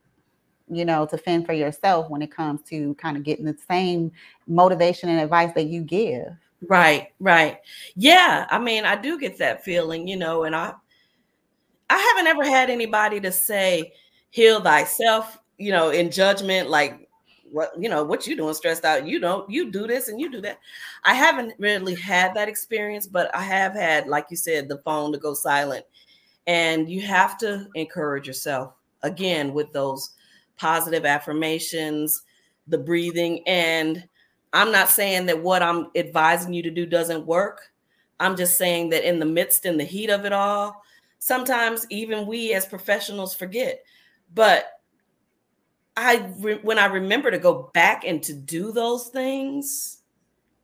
you 0.68 0.84
know, 0.84 1.06
to 1.06 1.16
fend 1.16 1.46
for 1.46 1.52
yourself 1.52 2.10
when 2.10 2.20
it 2.20 2.32
comes 2.32 2.62
to 2.62 2.94
kind 2.94 3.16
of 3.16 3.22
getting 3.22 3.44
the 3.44 3.56
same 3.68 4.10
motivation 4.48 5.08
and 5.08 5.20
advice 5.20 5.52
that 5.54 5.66
you 5.66 5.82
give? 5.82 6.26
Right, 6.66 7.12
right. 7.20 7.58
Yeah. 7.94 8.48
I 8.50 8.58
mean, 8.58 8.84
I 8.84 8.96
do 8.96 9.20
get 9.20 9.38
that 9.38 9.62
feeling, 9.62 10.08
you 10.08 10.16
know, 10.16 10.42
and 10.42 10.56
I 10.56 10.74
I 11.88 11.96
haven't 11.96 12.26
ever 12.26 12.44
had 12.44 12.70
anybody 12.70 13.20
to 13.20 13.30
say, 13.30 13.92
heal 14.30 14.60
thyself, 14.60 15.38
you 15.58 15.70
know, 15.70 15.90
in 15.90 16.10
judgment, 16.10 16.70
like 16.70 17.05
what 17.50 17.70
you 17.78 17.88
know 17.88 18.02
what 18.02 18.26
you 18.26 18.36
doing 18.36 18.54
stressed 18.54 18.84
out 18.84 19.06
you 19.06 19.20
don't 19.20 19.48
you 19.50 19.70
do 19.70 19.86
this 19.86 20.08
and 20.08 20.20
you 20.20 20.30
do 20.30 20.40
that. 20.40 20.58
I 21.04 21.14
haven't 21.14 21.54
really 21.58 21.94
had 21.94 22.34
that 22.34 22.48
experience 22.48 23.06
but 23.06 23.34
i 23.34 23.42
have 23.42 23.72
had 23.72 24.06
like 24.06 24.26
you 24.30 24.36
said 24.36 24.68
the 24.68 24.78
phone 24.78 25.12
to 25.12 25.18
go 25.18 25.34
silent. 25.34 25.84
And 26.48 26.88
you 26.88 27.00
have 27.02 27.36
to 27.38 27.66
encourage 27.74 28.26
yourself 28.26 28.74
again 29.02 29.52
with 29.52 29.72
those 29.72 30.10
positive 30.56 31.04
affirmations 31.04 32.22
the 32.68 32.78
breathing. 32.78 33.42
And 33.46 34.08
i'm 34.52 34.72
not 34.72 34.88
saying 34.88 35.26
that 35.26 35.42
what 35.42 35.62
i'm 35.62 35.90
advising 35.94 36.52
you 36.52 36.62
to 36.62 36.70
do 36.70 36.86
doesn't 36.86 37.26
work. 37.26 37.70
I'm 38.18 38.36
just 38.36 38.56
saying 38.56 38.90
that 38.90 39.06
in 39.06 39.18
the 39.18 39.26
midst 39.26 39.66
in 39.66 39.76
the 39.76 39.84
heat 39.84 40.10
of 40.10 40.24
it 40.24 40.32
all 40.32 40.82
sometimes 41.18 41.86
even 41.90 42.26
we 42.26 42.52
as 42.54 42.66
professionals 42.66 43.34
forget. 43.34 43.82
But 44.34 44.75
I 45.96 46.30
re- 46.38 46.60
when 46.62 46.78
I 46.78 46.86
remember 46.86 47.30
to 47.30 47.38
go 47.38 47.70
back 47.72 48.04
and 48.04 48.22
to 48.24 48.34
do 48.34 48.70
those 48.72 49.08
things, 49.08 50.02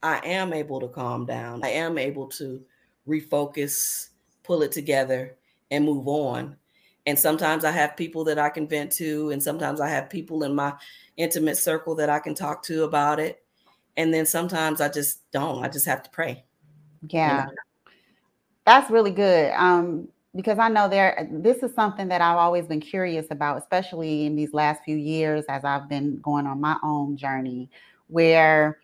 I 0.02 0.20
am 0.24 0.52
able 0.52 0.80
to 0.80 0.88
calm 0.88 1.24
down. 1.24 1.64
I 1.64 1.70
am 1.70 1.96
able 1.96 2.26
to 2.28 2.60
refocus, 3.08 4.08
pull 4.42 4.62
it 4.62 4.72
together, 4.72 5.36
and 5.70 5.84
move 5.84 6.06
on. 6.06 6.56
And 7.06 7.18
sometimes 7.18 7.64
I 7.64 7.70
have 7.70 7.96
people 7.96 8.24
that 8.24 8.38
I 8.38 8.48
can 8.48 8.68
vent 8.68 8.92
to, 8.92 9.30
and 9.30 9.42
sometimes 9.42 9.80
I 9.80 9.88
have 9.88 10.10
people 10.10 10.44
in 10.44 10.54
my 10.54 10.74
intimate 11.16 11.56
circle 11.56 11.94
that 11.96 12.10
I 12.10 12.18
can 12.18 12.34
talk 12.34 12.62
to 12.64 12.84
about 12.84 13.18
it. 13.18 13.42
And 13.96 14.12
then 14.12 14.26
sometimes 14.26 14.80
I 14.80 14.88
just 14.88 15.30
don't. 15.32 15.64
I 15.64 15.68
just 15.68 15.86
have 15.86 16.02
to 16.02 16.10
pray. 16.10 16.44
Yeah. 17.08 17.40
You 17.40 17.46
know? 17.46 17.52
That's 18.64 18.90
really 18.90 19.10
good. 19.10 19.52
Um, 19.56 20.08
because 20.34 20.58
I 20.58 20.68
know 20.68 20.88
there 20.88 21.28
this 21.30 21.62
is 21.62 21.74
something 21.74 22.08
that 22.08 22.20
I've 22.20 22.38
always 22.38 22.66
been 22.66 22.80
curious 22.80 23.26
about, 23.30 23.58
especially 23.58 24.26
in 24.26 24.36
these 24.36 24.54
last 24.54 24.82
few 24.84 24.96
years 24.96 25.44
as 25.48 25.64
I've 25.64 25.88
been 25.88 26.18
going 26.20 26.46
on 26.46 26.60
my 26.60 26.76
own 26.82 27.16
journey, 27.16 27.68
where 28.06 28.78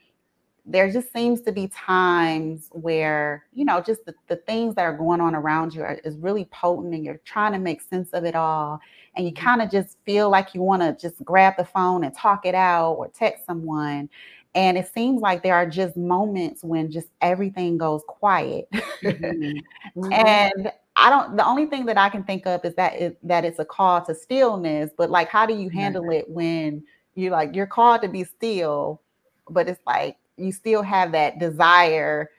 there 0.68 0.92
just 0.92 1.10
seems 1.14 1.40
to 1.40 1.50
be 1.50 1.68
times 1.68 2.68
where 2.72 3.46
you 3.54 3.64
know 3.64 3.80
just 3.80 4.04
the, 4.04 4.14
the 4.28 4.36
things 4.36 4.74
that 4.74 4.82
are 4.82 4.96
going 4.96 5.20
on 5.20 5.34
around 5.34 5.74
you 5.74 5.82
are, 5.82 5.94
is 6.04 6.16
really 6.18 6.44
potent 6.46 6.94
and 6.94 7.04
you're 7.04 7.20
trying 7.24 7.52
to 7.52 7.58
make 7.58 7.80
sense 7.80 8.10
of 8.10 8.24
it 8.24 8.34
all 8.34 8.78
and 9.16 9.26
you 9.26 9.32
mm-hmm. 9.32 9.44
kind 9.44 9.62
of 9.62 9.70
just 9.70 9.96
feel 10.04 10.28
like 10.28 10.54
you 10.54 10.60
want 10.60 10.82
to 10.82 10.96
just 11.00 11.24
grab 11.24 11.54
the 11.56 11.64
phone 11.64 12.04
and 12.04 12.14
talk 12.14 12.44
it 12.44 12.54
out 12.54 12.92
or 12.92 13.08
text 13.08 13.46
someone 13.46 14.10
and 14.54 14.76
it 14.76 14.92
seems 14.92 15.22
like 15.22 15.42
there 15.42 15.54
are 15.54 15.68
just 15.68 15.96
moments 15.96 16.62
when 16.62 16.90
just 16.90 17.08
everything 17.22 17.78
goes 17.78 18.02
quiet 18.06 18.68
mm-hmm. 18.72 19.58
Mm-hmm. 19.96 20.12
and 20.12 20.72
I 20.98 21.10
don't. 21.10 21.36
The 21.36 21.46
only 21.46 21.66
thing 21.66 21.86
that 21.86 21.96
I 21.96 22.08
can 22.08 22.24
think 22.24 22.46
of 22.46 22.64
is 22.64 22.74
that 22.74 22.94
it, 22.94 23.18
that 23.26 23.44
it's 23.44 23.60
a 23.60 23.64
call 23.64 24.04
to 24.04 24.14
stillness. 24.14 24.90
But 24.96 25.10
like, 25.10 25.28
how 25.28 25.46
do 25.46 25.54
you 25.54 25.68
handle 25.68 26.10
it 26.10 26.28
when 26.28 26.82
you 27.14 27.30
like 27.30 27.54
you're 27.54 27.66
called 27.66 28.02
to 28.02 28.08
be 28.08 28.24
still, 28.24 29.00
but 29.48 29.68
it's 29.68 29.80
like 29.86 30.16
you 30.36 30.52
still 30.52 30.82
have 30.82 31.12
that 31.12 31.38
desire 31.38 32.30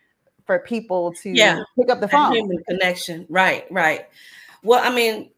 for 0.46 0.60
people 0.60 1.14
to 1.14 1.30
yeah. 1.30 1.62
pick 1.78 1.90
up 1.90 2.00
the 2.00 2.08
phone. 2.08 2.34
Human 2.34 2.58
connection, 2.68 3.26
right, 3.30 3.66
right. 3.72 4.08
Well, 4.64 4.82
I 4.84 4.94
mean, 4.94 5.32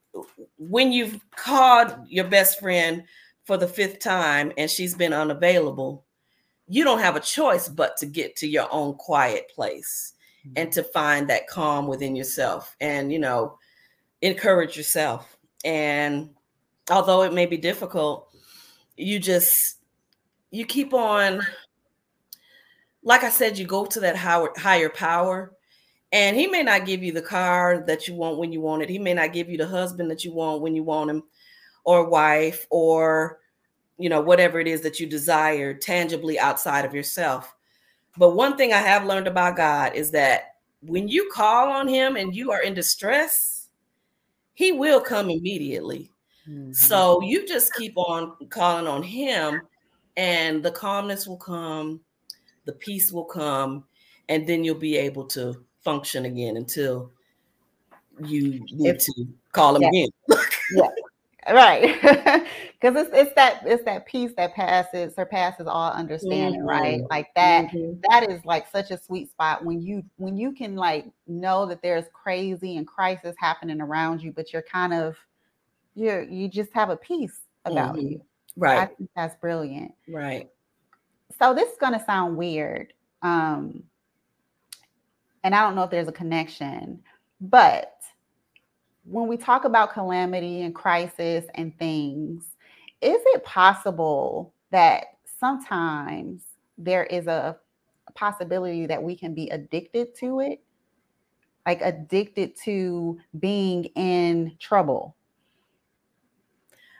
when 0.57 0.91
you've 0.91 1.19
called 1.31 1.93
your 2.07 2.25
best 2.25 2.59
friend 2.59 3.03
for 3.43 3.57
the 3.57 3.67
fifth 3.67 3.99
time 3.99 4.51
and 4.57 4.69
she's 4.69 4.95
been 4.95 5.13
unavailable, 5.13 6.05
you 6.67 6.83
don't 6.83 6.99
have 6.99 7.15
a 7.15 7.19
choice 7.19 7.67
but 7.67 7.97
to 7.97 8.05
get 8.05 8.35
to 8.37 8.47
your 8.47 8.67
own 8.71 8.93
quiet 8.93 9.51
place 9.53 10.13
and 10.55 10.71
to 10.71 10.83
find 10.83 11.29
that 11.29 11.47
calm 11.47 11.87
within 11.87 12.15
yourself 12.15 12.75
and 12.81 13.11
you 13.11 13.19
know 13.19 13.57
encourage 14.21 14.77
yourself. 14.77 15.37
And 15.63 16.31
although 16.89 17.21
it 17.23 17.33
may 17.33 17.45
be 17.45 17.57
difficult 17.57 18.27
you 18.97 19.19
just 19.19 19.77
you 20.49 20.65
keep 20.65 20.93
on 20.93 21.41
like 23.03 23.23
i 23.23 23.29
said 23.29 23.57
you 23.57 23.65
go 23.65 23.85
to 23.85 23.99
that 23.99 24.15
higher, 24.17 24.49
higher 24.57 24.89
power 24.89 25.53
and 26.11 26.35
he 26.35 26.47
may 26.47 26.61
not 26.61 26.85
give 26.85 27.03
you 27.03 27.13
the 27.13 27.21
car 27.21 27.83
that 27.87 28.07
you 28.07 28.15
want 28.15 28.37
when 28.37 28.51
you 28.51 28.59
want 28.59 28.83
it. 28.83 28.89
He 28.89 28.99
may 28.99 29.13
not 29.13 29.33
give 29.33 29.49
you 29.49 29.57
the 29.57 29.67
husband 29.67 30.11
that 30.11 30.25
you 30.25 30.33
want 30.33 30.61
when 30.61 30.75
you 30.75 30.83
want 30.83 31.09
him 31.09 31.23
or 31.85 32.09
wife 32.09 32.67
or 32.69 33.39
you 33.97 34.09
know 34.09 34.21
whatever 34.21 34.59
it 34.59 34.67
is 34.67 34.81
that 34.81 34.99
you 34.99 35.07
desire 35.07 35.73
tangibly 35.73 36.37
outside 36.37 36.85
of 36.85 36.93
yourself 36.93 37.55
but 38.17 38.31
one 38.31 38.57
thing 38.57 38.73
I 38.73 38.77
have 38.77 39.05
learned 39.05 39.27
about 39.27 39.57
God 39.57 39.95
is 39.95 40.11
that 40.11 40.55
when 40.81 41.07
you 41.07 41.29
call 41.31 41.69
on 41.69 41.87
him 41.87 42.15
and 42.15 42.35
you 42.35 42.51
are 42.51 42.61
in 42.61 42.73
distress, 42.73 43.69
he 44.53 44.71
will 44.71 44.99
come 44.99 45.29
immediately. 45.29 46.11
Mm-hmm. 46.47 46.73
So 46.73 47.21
you 47.21 47.47
just 47.47 47.73
keep 47.75 47.93
on 47.95 48.35
calling 48.49 48.87
on 48.87 49.03
him 49.03 49.61
and 50.17 50.63
the 50.63 50.71
calmness 50.71 51.27
will 51.27 51.37
come, 51.37 52.01
the 52.65 52.73
peace 52.73 53.11
will 53.11 53.25
come, 53.25 53.85
and 54.29 54.47
then 54.47 54.63
you'll 54.63 54.75
be 54.75 54.97
able 54.97 55.25
to 55.25 55.63
function 55.83 56.25
again 56.25 56.57
until 56.57 57.11
you 58.25 58.65
need 58.71 58.95
if, 58.95 59.05
to 59.05 59.27
call 59.51 59.75
him 59.75 59.83
yeah. 59.83 59.89
again. 59.89 60.09
yeah 60.73 60.87
right 61.49 61.99
because 62.01 62.95
it's 62.95 63.09
it's 63.13 63.33
that 63.35 63.61
it's 63.65 63.83
that 63.83 64.05
peace 64.05 64.31
that 64.37 64.53
passes 64.53 65.15
surpasses 65.15 65.65
all 65.67 65.91
understanding 65.91 66.61
mm-hmm. 66.61 66.69
right 66.69 67.01
like 67.09 67.33
that, 67.35 67.67
mm-hmm. 67.71 67.99
that 68.09 68.29
is 68.29 68.43
like 68.45 68.69
such 68.69 68.91
a 68.91 68.97
sweet 68.97 69.29
spot 69.29 69.65
when 69.65 69.81
you 69.81 70.03
when 70.17 70.37
you 70.37 70.51
can 70.51 70.75
like 70.75 71.05
know 71.27 71.65
that 71.65 71.81
there's 71.81 72.05
crazy 72.13 72.77
and 72.77 72.85
crisis 72.87 73.35
happening 73.39 73.81
around 73.81 74.21
you 74.21 74.31
but 74.31 74.53
you're 74.53 74.61
kind 74.61 74.93
of 74.93 75.15
you 75.95 76.27
you 76.29 76.47
just 76.47 76.71
have 76.73 76.89
a 76.89 76.97
peace 76.97 77.41
about 77.65 77.95
mm-hmm. 77.95 78.07
you 78.07 78.21
right 78.55 78.79
i 78.79 78.85
think 78.85 79.09
that's 79.15 79.35
brilliant 79.37 79.93
right 80.07 80.49
so 81.39 81.53
this 81.53 81.71
is 81.71 81.77
going 81.79 81.93
to 81.93 82.05
sound 82.05 82.37
weird 82.37 82.93
um 83.23 83.81
and 85.43 85.55
i 85.55 85.61
don't 85.61 85.75
know 85.75 85.83
if 85.83 85.89
there's 85.89 86.07
a 86.07 86.13
connection 86.13 86.99
but 87.39 87.95
when 89.03 89.27
we 89.27 89.37
talk 89.37 89.65
about 89.65 89.93
calamity 89.93 90.61
and 90.61 90.73
crisis 90.75 91.45
and 91.55 91.77
things, 91.77 92.45
is 93.01 93.19
it 93.25 93.43
possible 93.43 94.53
that 94.71 95.17
sometimes 95.39 96.43
there 96.77 97.03
is 97.05 97.27
a, 97.27 97.57
possibility 98.13 98.85
that 98.85 99.01
we 99.01 99.15
can 99.15 99.33
be 99.33 99.47
addicted 99.51 100.13
to 100.13 100.41
it? 100.41 100.61
Like 101.65 101.79
addicted 101.81 102.57
to 102.65 103.17
being 103.39 103.85
in 103.95 104.57
trouble? 104.59 105.15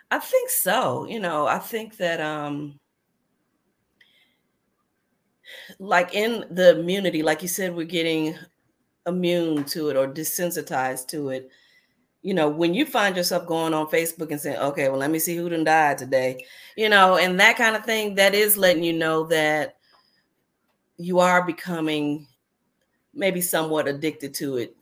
I 0.09 0.19
think 0.19 0.49
so. 0.49 1.05
You 1.07 1.19
know, 1.19 1.47
I 1.47 1.59
think 1.59 1.97
that 1.97 2.21
um 2.21 2.79
like 5.79 6.13
in 6.13 6.45
the 6.49 6.79
immunity, 6.79 7.23
like 7.23 7.41
you 7.41 7.47
said, 7.47 7.75
we're 7.75 7.85
getting 7.85 8.35
immune 9.07 9.65
to 9.65 9.89
it 9.89 9.97
or 9.97 10.07
desensitized 10.07 11.07
to 11.07 11.29
it. 11.29 11.49
You 12.23 12.35
know, 12.35 12.49
when 12.49 12.73
you 12.73 12.85
find 12.85 13.15
yourself 13.15 13.47
going 13.47 13.73
on 13.73 13.87
Facebook 13.87 14.29
and 14.29 14.39
saying, 14.39 14.57
okay, 14.57 14.89
well, 14.89 14.99
let 14.99 15.09
me 15.09 15.17
see 15.17 15.35
who 15.35 15.49
done 15.49 15.63
died 15.63 15.97
today, 15.97 16.45
you 16.77 16.87
know, 16.87 17.17
and 17.17 17.39
that 17.39 17.57
kind 17.57 17.75
of 17.75 17.83
thing, 17.83 18.13
that 18.15 18.35
is 18.35 18.57
letting 18.57 18.83
you 18.83 18.93
know 18.93 19.25
that 19.25 19.77
you 20.97 21.19
are 21.19 21.43
becoming 21.43 22.27
maybe 23.13 23.41
somewhat 23.41 23.87
addicted 23.87 24.33
to 24.35 24.57
it. 24.57 24.75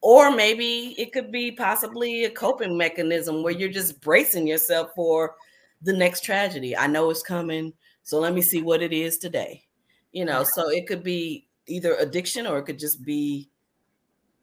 Or 0.00 0.34
maybe 0.34 0.96
it 0.98 1.12
could 1.12 1.30
be 1.30 1.52
possibly 1.52 2.24
a 2.24 2.30
coping 2.30 2.76
mechanism 2.76 3.44
where 3.44 3.52
you're 3.52 3.68
just 3.70 4.00
bracing 4.00 4.48
yourself 4.48 4.90
for 4.96 5.36
the 5.82 5.92
next 5.92 6.24
tragedy. 6.24 6.76
I 6.76 6.88
know 6.88 7.08
it's 7.10 7.22
coming. 7.22 7.72
So 8.02 8.18
let 8.18 8.34
me 8.34 8.42
see 8.42 8.62
what 8.62 8.82
it 8.82 8.92
is 8.92 9.18
today. 9.18 9.62
You 10.10 10.24
know, 10.24 10.42
so 10.42 10.70
it 10.70 10.88
could 10.88 11.04
be 11.04 11.46
either 11.68 11.94
addiction 11.94 12.48
or 12.48 12.58
it 12.58 12.64
could 12.64 12.80
just 12.80 13.04
be 13.04 13.48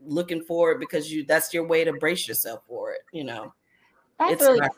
looking 0.04 0.42
for 0.42 0.72
it 0.72 0.80
because 0.80 1.12
you 1.12 1.26
that's 1.26 1.54
your 1.54 1.68
way 1.68 1.84
to 1.84 1.94
brace 1.94 2.28
yourself 2.28 2.64
for 2.68 2.94
it, 2.94 3.02
you 3.12 3.24
know. 3.24 3.54
That's 4.18 4.34
it's 4.34 4.42
really 4.42 4.60
not- 4.60 4.72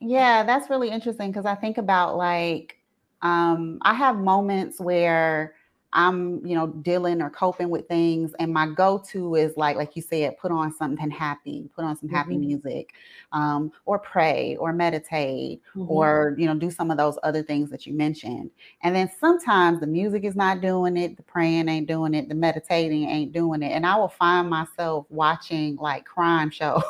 yeah, 0.00 0.42
that's 0.44 0.70
really 0.70 0.90
interesting 0.90 1.30
because 1.30 1.46
I 1.46 1.54
think 1.54 1.78
about 1.78 2.16
like 2.16 2.78
um 3.22 3.78
I 3.82 3.94
have 3.94 4.16
moments 4.18 4.80
where 4.80 5.55
I'm, 5.96 6.44
you 6.44 6.54
know, 6.54 6.66
dealing 6.66 7.22
or 7.22 7.30
coping 7.30 7.70
with 7.70 7.88
things. 7.88 8.34
And 8.38 8.52
my 8.52 8.66
go-to 8.66 9.34
is 9.34 9.56
like, 9.56 9.76
like 9.76 9.96
you 9.96 10.02
said, 10.02 10.36
put 10.36 10.52
on 10.52 10.70
something 10.72 11.10
happy, 11.10 11.70
put 11.74 11.86
on 11.86 11.96
some 11.96 12.10
happy 12.10 12.34
mm-hmm. 12.34 12.46
music, 12.46 12.92
um, 13.32 13.72
or 13.86 13.98
pray 13.98 14.56
or 14.60 14.74
meditate, 14.74 15.62
mm-hmm. 15.74 15.90
or 15.90 16.34
you 16.36 16.46
know, 16.46 16.54
do 16.54 16.70
some 16.70 16.90
of 16.90 16.98
those 16.98 17.18
other 17.22 17.42
things 17.42 17.70
that 17.70 17.86
you 17.86 17.94
mentioned. 17.94 18.50
And 18.82 18.94
then 18.94 19.10
sometimes 19.18 19.80
the 19.80 19.86
music 19.86 20.24
is 20.24 20.36
not 20.36 20.60
doing 20.60 20.98
it, 20.98 21.16
the 21.16 21.22
praying 21.22 21.66
ain't 21.68 21.88
doing 21.88 22.12
it, 22.12 22.28
the 22.28 22.34
meditating 22.34 23.08
ain't 23.08 23.32
doing 23.32 23.62
it. 23.62 23.72
And 23.72 23.86
I 23.86 23.96
will 23.96 24.08
find 24.08 24.50
myself 24.50 25.06
watching 25.08 25.76
like 25.76 26.04
crime 26.04 26.50
shows. 26.50 26.82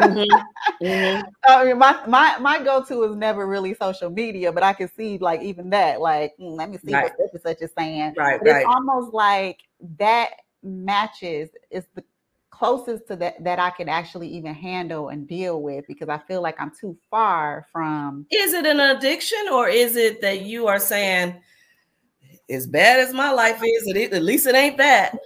Mm-hmm. 0.00 0.84
mm-hmm. 0.84 1.22
I 1.48 1.64
mean, 1.64 1.78
my 1.78 2.00
my 2.06 2.38
my 2.38 2.62
go-to 2.62 3.04
is 3.04 3.16
never 3.16 3.46
really 3.46 3.74
social 3.74 4.08
media, 4.08 4.50
but 4.50 4.62
I 4.62 4.72
can 4.72 4.90
see 4.96 5.18
like 5.18 5.42
even 5.42 5.68
that, 5.70 6.00
like, 6.00 6.34
mm, 6.38 6.56
let 6.56 6.70
me 6.70 6.78
see 6.78 6.94
right. 6.94 7.12
what 7.18 7.32
such 7.32 7.34
and 7.34 7.42
such 7.42 7.62
is 7.62 7.70
saying. 7.76 8.14
Right 8.16 8.40
right. 8.50 8.62
it's 8.62 8.66
almost 8.68 9.12
like 9.14 9.60
that 9.98 10.30
matches 10.62 11.50
is 11.70 11.84
the 11.94 12.04
closest 12.50 13.06
to 13.06 13.16
that 13.16 13.42
that 13.44 13.58
I 13.58 13.70
can 13.70 13.88
actually 13.88 14.28
even 14.28 14.54
handle 14.54 15.10
and 15.10 15.28
deal 15.28 15.60
with 15.60 15.86
because 15.86 16.08
I 16.08 16.18
feel 16.18 16.40
like 16.40 16.58
I'm 16.58 16.72
too 16.78 16.96
far 17.10 17.66
from 17.70 18.26
Is 18.30 18.54
it 18.54 18.66
an 18.66 18.80
addiction 18.80 19.46
or 19.52 19.68
is 19.68 19.96
it 19.96 20.20
that 20.22 20.42
you 20.42 20.66
are 20.66 20.78
saying 20.78 21.34
as 22.48 22.66
bad 22.66 23.00
as 23.00 23.12
my 23.12 23.30
life 23.30 23.60
is, 23.62 23.86
it, 23.88 24.12
at 24.12 24.22
least 24.22 24.46
it 24.46 24.54
ain't 24.54 24.78
that? 24.78 25.18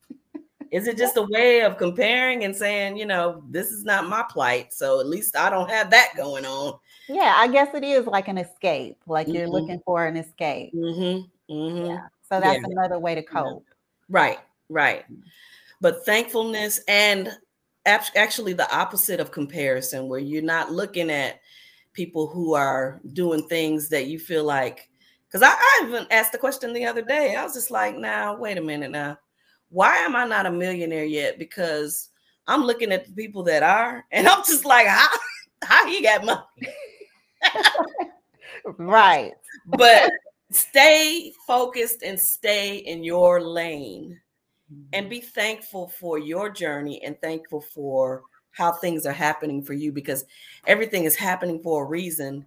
is 0.70 0.86
it 0.88 0.98
just 0.98 1.16
a 1.16 1.26
way 1.30 1.62
of 1.62 1.78
comparing 1.78 2.44
and 2.44 2.54
saying, 2.54 2.96
you 2.96 3.06
know, 3.06 3.42
this 3.48 3.70
is 3.70 3.84
not 3.84 4.08
my 4.08 4.24
plight, 4.28 4.72
so 4.72 5.00
at 5.00 5.06
least 5.06 5.36
I 5.36 5.48
don't 5.50 5.70
have 5.70 5.90
that 5.90 6.08
going 6.16 6.44
on? 6.44 6.78
Yeah, 7.08 7.34
I 7.36 7.48
guess 7.48 7.74
it 7.74 7.84
is 7.84 8.06
like 8.06 8.28
an 8.28 8.38
escape, 8.38 8.98
like 9.06 9.26
mm-hmm. 9.26 9.36
you're 9.36 9.48
looking 9.48 9.80
for 9.84 10.06
an 10.06 10.16
escape. 10.16 10.74
Mm-hmm. 10.74 11.54
Mm-hmm. 11.54 11.86
Yeah. 11.86 12.06
So 12.32 12.40
that's 12.40 12.60
yeah. 12.62 12.68
another 12.70 12.98
way 12.98 13.14
to 13.14 13.22
cope. 13.22 13.66
Right, 14.08 14.38
right. 14.70 15.04
But 15.82 16.06
thankfulness 16.06 16.80
and 16.88 17.28
actually 17.84 18.54
the 18.54 18.74
opposite 18.74 19.20
of 19.20 19.32
comparison, 19.32 20.08
where 20.08 20.18
you're 20.18 20.40
not 20.40 20.72
looking 20.72 21.10
at 21.10 21.40
people 21.92 22.26
who 22.26 22.54
are 22.54 23.02
doing 23.12 23.46
things 23.48 23.90
that 23.90 24.06
you 24.06 24.18
feel 24.18 24.44
like, 24.44 24.88
because 25.28 25.42
I, 25.42 25.50
I 25.50 25.84
even 25.86 26.06
asked 26.10 26.32
the 26.32 26.38
question 26.38 26.72
the 26.72 26.86
other 26.86 27.02
day. 27.02 27.36
I 27.36 27.42
was 27.42 27.52
just 27.52 27.70
like, 27.70 27.98
now, 27.98 28.34
wait 28.34 28.56
a 28.56 28.62
minute 28.62 28.92
now. 28.92 29.18
Why 29.68 29.96
am 29.96 30.16
I 30.16 30.24
not 30.24 30.46
a 30.46 30.50
millionaire 30.50 31.04
yet? 31.04 31.38
Because 31.38 32.08
I'm 32.46 32.64
looking 32.64 32.92
at 32.92 33.04
the 33.04 33.12
people 33.12 33.42
that 33.42 33.62
are, 33.62 34.06
and 34.10 34.26
I'm 34.26 34.42
just 34.46 34.64
like, 34.64 34.86
how, 34.86 35.08
how 35.62 35.86
he 35.86 36.02
got 36.02 36.24
money? 36.24 36.74
right. 38.78 39.32
But 39.66 40.10
stay 40.54 41.32
focused 41.46 42.02
and 42.02 42.18
stay 42.18 42.76
in 42.78 43.02
your 43.02 43.40
lane 43.40 44.20
and 44.92 45.04
mm-hmm. 45.04 45.10
be 45.10 45.20
thankful 45.20 45.88
for 45.88 46.18
your 46.18 46.50
journey 46.50 47.02
and 47.04 47.20
thankful 47.20 47.60
for 47.60 48.22
how 48.52 48.72
things 48.72 49.06
are 49.06 49.12
happening 49.12 49.62
for 49.62 49.72
you 49.72 49.92
because 49.92 50.24
everything 50.66 51.04
is 51.04 51.16
happening 51.16 51.60
for 51.62 51.84
a 51.84 51.88
reason 51.88 52.44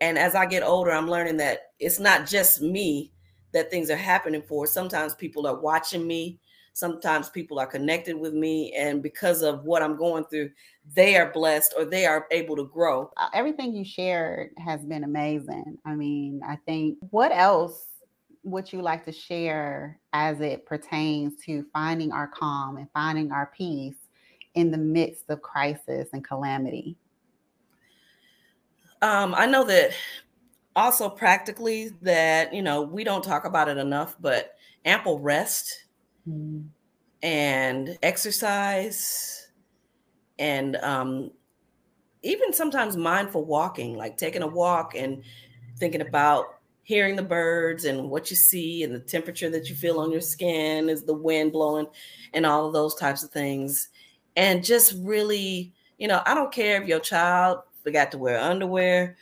and 0.00 0.18
as 0.18 0.34
i 0.34 0.46
get 0.46 0.62
older 0.62 0.92
i'm 0.92 1.08
learning 1.08 1.36
that 1.36 1.72
it's 1.80 1.98
not 1.98 2.26
just 2.26 2.62
me 2.62 3.12
that 3.52 3.70
things 3.70 3.90
are 3.90 3.96
happening 3.96 4.42
for 4.42 4.66
sometimes 4.66 5.14
people 5.14 5.46
are 5.46 5.60
watching 5.60 6.06
me 6.06 6.38
sometimes 6.78 7.28
people 7.28 7.58
are 7.58 7.66
connected 7.66 8.16
with 8.16 8.34
me 8.34 8.72
and 8.74 9.02
because 9.02 9.42
of 9.42 9.64
what 9.64 9.82
i'm 9.82 9.96
going 9.96 10.24
through 10.24 10.48
they 10.94 11.16
are 11.16 11.32
blessed 11.32 11.74
or 11.76 11.84
they 11.84 12.06
are 12.06 12.26
able 12.30 12.56
to 12.56 12.64
grow. 12.64 13.10
Uh, 13.16 13.28
everything 13.34 13.74
you 13.74 13.84
shared 13.84 14.50
has 14.58 14.84
been 14.84 15.04
amazing. 15.04 15.76
I 15.84 15.94
mean 15.94 16.40
i 16.46 16.56
think 16.66 16.98
what 17.10 17.32
else 17.32 17.86
would 18.44 18.72
you 18.72 18.80
like 18.80 19.04
to 19.04 19.12
share 19.12 19.98
as 20.12 20.40
it 20.40 20.64
pertains 20.64 21.34
to 21.44 21.66
finding 21.72 22.12
our 22.12 22.28
calm 22.28 22.76
and 22.76 22.88
finding 22.94 23.32
our 23.32 23.50
peace 23.54 23.96
in 24.54 24.70
the 24.70 24.78
midst 24.78 25.24
of 25.28 25.42
crisis 25.42 26.08
and 26.12 26.24
calamity? 26.24 26.96
Um, 29.02 29.34
i 29.36 29.46
know 29.46 29.64
that 29.64 29.92
also 30.76 31.08
practically 31.08 31.90
that 32.02 32.54
you 32.54 32.62
know 32.62 32.82
we 32.82 33.04
don't 33.04 33.24
talk 33.24 33.44
about 33.44 33.68
it 33.68 33.78
enough 33.78 34.16
but 34.20 34.54
ample 34.84 35.18
rest 35.18 35.84
mm. 36.28 36.64
and 37.22 37.98
exercise 38.02 39.48
and 40.38 40.76
um, 40.76 41.30
even 42.22 42.52
sometimes 42.52 42.96
mindful 42.96 43.44
walking, 43.44 43.96
like 43.96 44.16
taking 44.16 44.42
a 44.42 44.46
walk 44.46 44.94
and 44.94 45.22
thinking 45.78 46.00
about 46.00 46.46
hearing 46.82 47.16
the 47.16 47.22
birds 47.22 47.84
and 47.84 48.08
what 48.10 48.30
you 48.30 48.36
see 48.36 48.82
and 48.82 48.94
the 48.94 49.00
temperature 49.00 49.50
that 49.50 49.68
you 49.68 49.74
feel 49.74 50.00
on 50.00 50.10
your 50.10 50.22
skin 50.22 50.88
is 50.88 51.04
the 51.04 51.12
wind 51.12 51.52
blowing 51.52 51.86
and 52.32 52.46
all 52.46 52.66
of 52.66 52.72
those 52.72 52.94
types 52.94 53.22
of 53.22 53.30
things. 53.30 53.90
And 54.36 54.64
just 54.64 54.94
really, 55.00 55.74
you 55.98 56.08
know, 56.08 56.22
I 56.24 56.34
don't 56.34 56.52
care 56.52 56.80
if 56.80 56.88
your 56.88 57.00
child 57.00 57.58
forgot 57.84 58.10
to 58.12 58.18
wear 58.18 58.40
underwear 58.40 59.16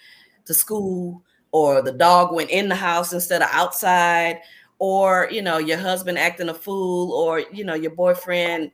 to 0.44 0.54
school 0.54 1.22
or 1.50 1.82
the 1.82 1.92
dog 1.92 2.32
went 2.32 2.50
in 2.50 2.68
the 2.68 2.76
house 2.76 3.12
instead 3.12 3.42
of 3.42 3.48
outside 3.50 4.40
or 4.78 5.28
you 5.30 5.42
know 5.42 5.58
your 5.58 5.78
husband 5.78 6.18
acting 6.18 6.48
a 6.48 6.54
fool 6.54 7.12
or 7.12 7.40
you 7.52 7.64
know 7.64 7.74
your 7.74 7.92
boyfriend 7.92 8.70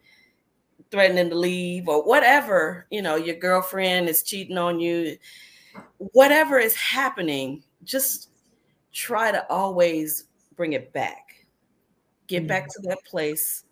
threatening 0.91 1.31
to 1.31 1.37
leave 1.37 1.89
or 1.89 2.05
whatever 2.05 2.87
you 2.91 3.01
know 3.01 3.17
your 3.17 3.37
girlfriend 3.37 4.09
is 4.09 4.23
cheating 4.23 4.59
on 4.59 4.81
you. 4.81 5.17
Whatever 5.99 6.59
is 6.59 6.75
happening 6.75 7.63
just 7.85 8.29
try 8.93 9.33
to 9.33 9.49
always 9.51 10.25
bring 10.57 10.75
it 10.75 10.93
back. 10.93 11.47
Get 12.27 12.47
back 12.47 12.69
to 12.69 12.83
that 12.83 13.05
place 13.05 13.65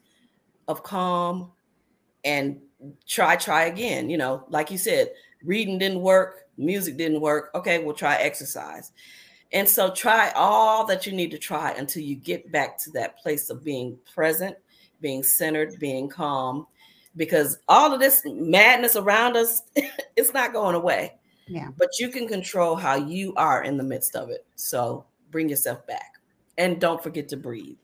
of 0.69 0.83
calm 0.83 1.51
and 2.25 2.61
try 3.07 3.37
try 3.37 3.65
again. 3.65 4.09
You 4.09 4.19
know 4.19 4.45
like 4.49 4.71
you 4.71 4.79
said 4.79 5.11
reading 5.43 5.79
didn't 5.79 6.01
work 6.01 6.47
music 6.57 6.97
didn't 6.97 7.21
work. 7.21 7.51
Okay 7.57 7.83
we'll 7.83 7.95
try 7.95 8.17
exercise 8.17 8.93
and 9.53 9.69
so 9.69 9.91
try 9.91 10.31
all 10.35 10.87
that 10.87 11.07
you 11.07 11.13
need 11.13 11.31
to 11.33 11.39
try 11.39 11.73
until 11.73 12.03
you 12.03 12.15
get 12.15 12.51
back 12.53 12.79
to 12.79 12.91
that 12.93 13.19
place 13.19 13.51
of 13.51 13.65
being 13.65 13.99
present, 14.13 14.57
being 15.01 15.23
centered, 15.23 15.79
being 15.81 16.09
calm, 16.09 16.67
because 17.17 17.59
all 17.69 17.93
of 17.93 18.01
this 18.01 18.23
madness 18.25 18.97
around 18.97 19.37
us, 19.37 19.63
it's 20.17 20.33
not 20.33 20.53
going 20.53 20.77
away. 20.77 21.15
Yeah. 21.49 21.69
But 21.77 21.89
you 21.99 22.11
can 22.11 22.29
control 22.29 22.77
how 22.77 22.95
you 22.95 23.35
are 23.35 23.65
in 23.65 23.77
the 23.77 23.83
midst 23.83 24.15
of 24.15 24.31
it. 24.31 24.47
So 24.55 25.05
bring 25.33 25.49
yourself 25.49 25.85
back 25.87 26.15
and 26.59 26.81
don't 26.81 27.03
forget 27.03 27.29
to 27.31 27.37
breathe. 27.37 27.77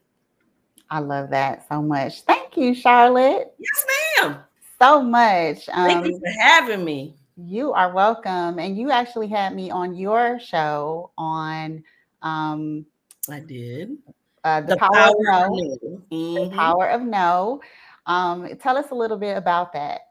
I 0.89 1.01
love 1.01 1.31
that 1.31 1.67
so 1.69 1.83
much. 1.83 2.23
Thank 2.23 2.57
you, 2.57 2.73
Charlotte. 2.75 3.53
Yes, 3.59 3.87
ma'am. 4.23 4.39
So 4.81 5.03
much. 5.03 5.69
Um, 5.71 5.87
Thank 5.89 6.07
you 6.07 6.15
um, 6.15 6.21
for 6.21 6.41
having 6.41 6.85
me. 6.85 7.17
You 7.37 7.73
are 7.73 7.93
welcome. 7.93 8.59
And 8.59 8.79
you 8.79 8.91
actually 8.91 9.29
had 9.29 9.55
me 9.55 9.71
on 9.71 9.95
your 9.95 10.39
show 10.41 11.11
on 11.19 11.85
um 12.23 12.87
I 13.31 13.41
did. 13.41 13.99
Uh, 14.45 14.61
the, 14.61 14.69
the, 14.69 14.77
power, 14.77 14.91
power 14.91 15.09
of 15.09 15.15
know. 15.19 16.01
Mm-hmm. 16.13 16.35
The 16.35 16.57
power 16.57 16.89
of 16.89 17.03
know. 17.03 17.61
Um, 18.07 18.57
tell 18.59 18.77
us 18.77 18.91
a 18.93 18.95
little 18.95 19.17
bit 19.17 19.37
about 19.37 19.73
that. 19.73 20.03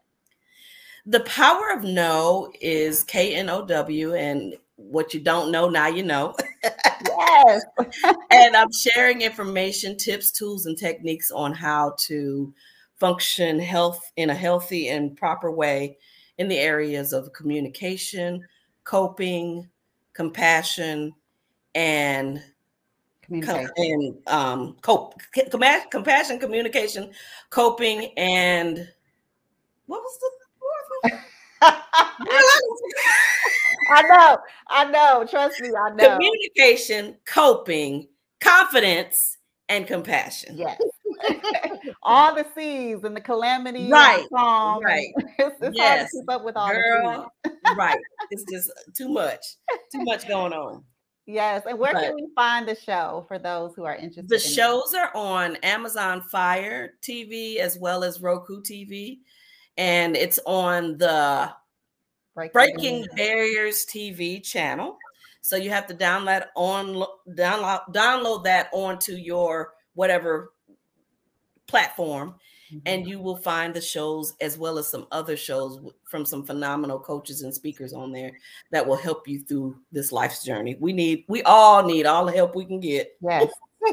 The 1.06 1.20
power 1.20 1.70
of 1.72 1.84
know 1.84 2.52
is 2.60 3.02
K 3.02 3.34
N 3.34 3.48
O 3.48 3.64
W, 3.64 4.14
and 4.14 4.54
what 4.76 5.14
you 5.14 5.20
don't 5.20 5.50
know 5.50 5.70
now 5.70 5.86
you 5.86 6.02
know. 6.02 6.34
yes. 6.62 7.62
and 8.30 8.56
I'm 8.56 8.72
sharing 8.72 9.22
information, 9.22 9.96
tips, 9.96 10.30
tools, 10.30 10.66
and 10.66 10.76
techniques 10.76 11.30
on 11.30 11.54
how 11.54 11.94
to 12.06 12.52
function 12.98 13.58
health 13.58 14.00
in 14.16 14.30
a 14.30 14.34
healthy 14.34 14.88
and 14.88 15.16
proper 15.16 15.50
way 15.50 15.96
in 16.38 16.48
the 16.48 16.58
areas 16.58 17.12
of 17.12 17.32
communication, 17.32 18.46
coping, 18.84 19.68
compassion, 20.12 21.14
and 21.74 22.42
communication. 23.22 23.70
and 23.76 24.16
um, 24.26 24.76
cope, 24.82 25.20
compassion, 25.90 26.38
communication, 26.38 27.10
coping, 27.50 28.12
and 28.16 28.88
what 29.86 30.02
was 30.02 30.18
the 30.20 30.30
fourth 30.60 31.12
one? 31.12 31.22
I 33.88 34.02
know, 34.02 34.38
I 34.68 34.84
know. 34.90 35.26
Trust 35.28 35.60
me, 35.60 35.68
I 35.68 35.90
know. 35.94 36.14
Communication, 36.14 37.16
coping, 37.24 38.08
confidence, 38.40 39.35
and 39.68 39.86
compassion. 39.86 40.56
Yes. 40.56 40.80
all 42.02 42.34
the 42.34 42.46
C's 42.54 43.04
and 43.04 43.16
the 43.16 43.20
calamity. 43.20 43.90
Right. 43.90 44.26
right. 44.30 45.08
It's, 45.38 45.56
it's 45.60 45.76
yes. 45.76 45.98
hard 45.98 46.08
to 46.10 46.18
keep 46.18 46.30
up 46.30 46.44
with 46.44 46.56
all 46.56 46.70
Girl, 46.70 47.32
right. 47.76 47.98
It's 48.30 48.44
just 48.50 48.70
too 48.96 49.08
much. 49.08 49.44
Too 49.92 50.02
much 50.02 50.26
going 50.26 50.52
on. 50.52 50.82
Yes. 51.26 51.64
And 51.68 51.78
where 51.78 51.92
but 51.92 52.02
can 52.02 52.14
we 52.14 52.28
find 52.34 52.66
the 52.66 52.74
show 52.74 53.24
for 53.28 53.38
those 53.38 53.74
who 53.74 53.84
are 53.84 53.94
interested? 53.94 54.28
The 54.28 54.36
in 54.36 54.40
shows 54.40 54.94
are 54.94 55.10
on 55.14 55.56
Amazon 55.56 56.22
Fire 56.22 56.94
TV 57.02 57.56
as 57.56 57.78
well 57.78 58.04
as 58.04 58.20
Roku 58.20 58.62
TV. 58.62 59.18
And 59.76 60.16
it's 60.16 60.38
on 60.46 60.96
the 60.98 61.52
Breaking, 62.34 62.52
Breaking 62.52 63.06
Barriers 63.16 63.86
TV 63.86 64.42
channel. 64.42 64.98
So 65.46 65.54
you 65.54 65.70
have 65.70 65.86
to 65.86 65.94
download 65.94 66.46
on 66.56 67.06
download 67.28 67.92
download 67.92 68.42
that 68.42 68.68
onto 68.72 69.12
your 69.12 69.74
whatever 69.94 70.52
platform 71.68 72.34
mm-hmm. 72.68 72.78
and 72.84 73.06
you 73.06 73.20
will 73.20 73.36
find 73.36 73.72
the 73.72 73.80
shows 73.80 74.34
as 74.40 74.58
well 74.58 74.76
as 74.76 74.88
some 74.88 75.06
other 75.12 75.36
shows 75.36 75.78
from 76.02 76.26
some 76.26 76.44
phenomenal 76.44 76.98
coaches 76.98 77.42
and 77.42 77.54
speakers 77.54 77.92
on 77.92 78.10
there 78.10 78.32
that 78.72 78.84
will 78.84 78.96
help 78.96 79.28
you 79.28 79.38
through 79.38 79.76
this 79.92 80.10
life's 80.10 80.44
journey. 80.44 80.76
We 80.80 80.92
need, 80.92 81.24
we 81.28 81.42
all 81.42 81.84
need 81.84 82.06
all 82.06 82.26
the 82.26 82.32
help 82.32 82.56
we 82.56 82.64
can 82.64 82.80
get. 82.80 83.16
Yes. 83.20 83.52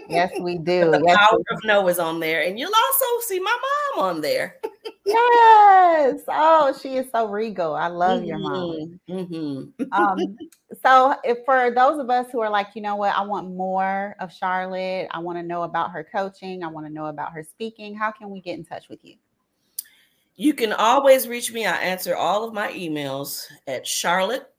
Yes, 0.09 0.31
we 0.39 0.57
do. 0.57 0.91
the 0.91 1.01
yes, 1.05 1.17
power 1.17 1.39
of 1.51 1.63
know 1.63 1.87
is 1.87 1.99
on 1.99 2.19
there, 2.19 2.41
and 2.43 2.57
you'll 2.57 2.71
also 2.73 3.27
see 3.27 3.39
my 3.39 3.57
mom 3.95 4.05
on 4.05 4.21
there. 4.21 4.59
yes. 5.05 6.21
Oh, 6.27 6.77
she 6.81 6.95
is 6.95 7.07
so 7.11 7.27
regal. 7.27 7.75
I 7.75 7.87
love 7.87 8.19
mm-hmm. 8.19 8.27
your 8.27 8.37
mom. 8.39 8.99
Mm-hmm. 9.09 9.93
um, 9.93 10.37
so, 10.83 11.15
if 11.23 11.39
for 11.45 11.71
those 11.71 11.99
of 11.99 12.09
us 12.09 12.27
who 12.31 12.39
are 12.41 12.49
like, 12.49 12.69
you 12.75 12.81
know 12.81 12.95
what, 12.95 13.15
I 13.15 13.21
want 13.21 13.55
more 13.55 14.15
of 14.19 14.31
Charlotte. 14.31 15.07
I 15.11 15.19
want 15.19 15.37
to 15.37 15.43
know 15.43 15.63
about 15.63 15.91
her 15.91 16.03
coaching. 16.03 16.63
I 16.63 16.67
want 16.67 16.87
to 16.87 16.93
know 16.93 17.05
about 17.05 17.33
her 17.33 17.43
speaking. 17.43 17.95
How 17.95 18.11
can 18.11 18.29
we 18.29 18.41
get 18.41 18.57
in 18.57 18.65
touch 18.65 18.89
with 18.89 18.99
you? 19.03 19.15
You 20.35 20.53
can 20.53 20.73
always 20.73 21.27
reach 21.27 21.51
me. 21.51 21.65
I 21.67 21.75
answer 21.75 22.15
all 22.15 22.43
of 22.43 22.53
my 22.53 22.71
emails 22.71 23.45
at 23.67 23.85
Charlotte 23.85 24.49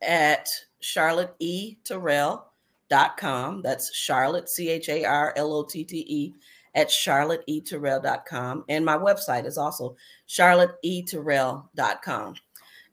at 0.00 0.48
Charlotte 0.80 1.34
E. 1.38 1.76
Terrell 1.84 2.51
charlotte.com. 2.92 3.62
That's 3.62 3.94
Charlotte, 3.94 4.48
C 4.48 4.68
H 4.68 4.88
A 4.88 5.04
R 5.04 5.32
L 5.36 5.52
O 5.52 5.64
T 5.64 5.82
T 5.84 5.98
E, 5.98 6.34
at 6.74 6.88
charlotteterrell.com. 6.88 8.64
And 8.68 8.84
my 8.84 8.96
website 8.96 9.46
is 9.46 9.56
also 9.58 9.94
charlotteterrell.com. 10.28 12.34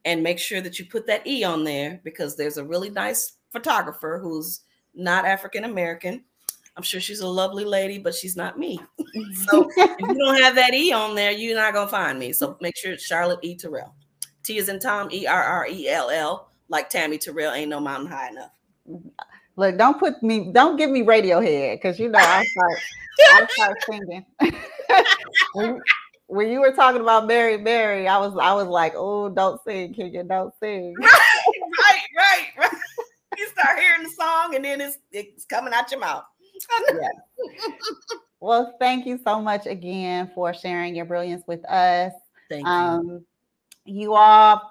And 0.06 0.24
make 0.24 0.40
sure 0.40 0.62
that 0.62 0.80
you 0.80 0.86
put 0.86 1.06
that 1.08 1.28
E 1.28 1.44
on 1.44 1.66
there 1.66 2.00
because 2.04 2.38
there's 2.38 2.58
a 2.58 2.64
really 2.64 2.90
nice 2.90 3.34
photographer 3.52 4.20
who's 4.22 4.62
not 4.96 5.26
African 5.26 5.66
American. 5.66 6.24
I'm 6.78 6.84
sure 6.84 7.02
she's 7.02 7.20
a 7.20 7.28
lovely 7.28 7.66
lady, 7.66 8.00
but 8.00 8.16
she's 8.16 8.38
not 8.38 8.58
me. 8.58 8.80
Mm-hmm. 9.00 9.34
so 9.34 9.70
if 9.78 10.00
you 10.00 10.18
don't 10.18 10.42
have 10.42 10.56
that 10.56 10.74
E 10.74 10.94
on 10.94 11.16
there, 11.16 11.32
you're 11.32 11.56
not 11.56 11.74
gonna 11.74 11.90
find 11.90 12.18
me. 12.18 12.32
So 12.32 12.58
make 12.62 12.78
sure 12.78 12.94
it's 12.94 13.04
Charlotte 13.04 13.40
E. 13.42 13.56
Terrell. 13.56 13.94
T 14.44 14.58
is 14.58 14.70
in 14.70 14.80
Tom, 14.80 15.10
E 15.12 15.28
R 15.28 15.44
R 15.44 15.68
E 15.68 15.90
L 15.90 16.10
L, 16.10 16.50
like 16.70 16.90
Tammi 16.90 17.18
Terrell, 17.18 17.52
ain't 17.52 17.70
no 17.70 17.82
mountain 17.82 18.08
high 18.08 18.30
enough. 18.30 18.52
Mm-hmm. 18.90 19.10
Look, 19.60 19.78
don't 19.78 20.00
put 20.00 20.24
me, 20.24 20.52
don't 20.54 20.78
give 20.78 20.90
me 20.90 21.04
Radiohead 21.04 21.76
because 21.76 22.00
you 22.00 22.08
know 22.08 22.18
I 22.18 22.46
start, 22.46 22.80
I 23.20 23.48
start 23.52 23.78
singing. 23.84 24.26
when, 25.54 25.82
when, 26.28 26.50
you 26.50 26.62
were 26.62 26.72
talking 26.72 27.02
about 27.02 27.28
Mary, 27.28 27.58
Mary, 27.58 28.08
I 28.08 28.20
was, 28.20 28.38
I 28.42 28.54
was 28.54 28.70
like, 28.70 28.94
oh, 28.96 29.28
don't 29.28 29.60
sing, 29.68 29.94
Keegan, 29.94 30.30
don't 30.30 30.54
sing. 30.62 30.96
Right, 31.02 32.02
right, 32.18 32.46
right, 32.58 32.72
right. 32.72 32.82
You 33.38 33.48
start 33.50 33.80
hearing 33.80 34.04
the 34.04 34.10
song, 34.10 34.56
and 34.56 34.64
then 34.64 34.80
it's 34.82 34.98
it's 35.12 35.46
coming 35.46 35.74
out 35.74 35.92
your 35.92 36.00
mouth. 36.00 36.24
yes. 36.88 37.12
Well, 38.40 38.76
thank 38.80 39.06
you 39.06 39.20
so 39.26 39.42
much 39.42 39.66
again 39.66 40.32
for 40.34 40.54
sharing 40.54 40.96
your 40.96 41.06
brilliance 41.06 41.44
with 41.48 41.66
us. 41.70 42.14
Thank 42.50 42.66
you. 42.66 42.72
Um, 42.72 43.26
you 43.86 44.14
all 44.14 44.62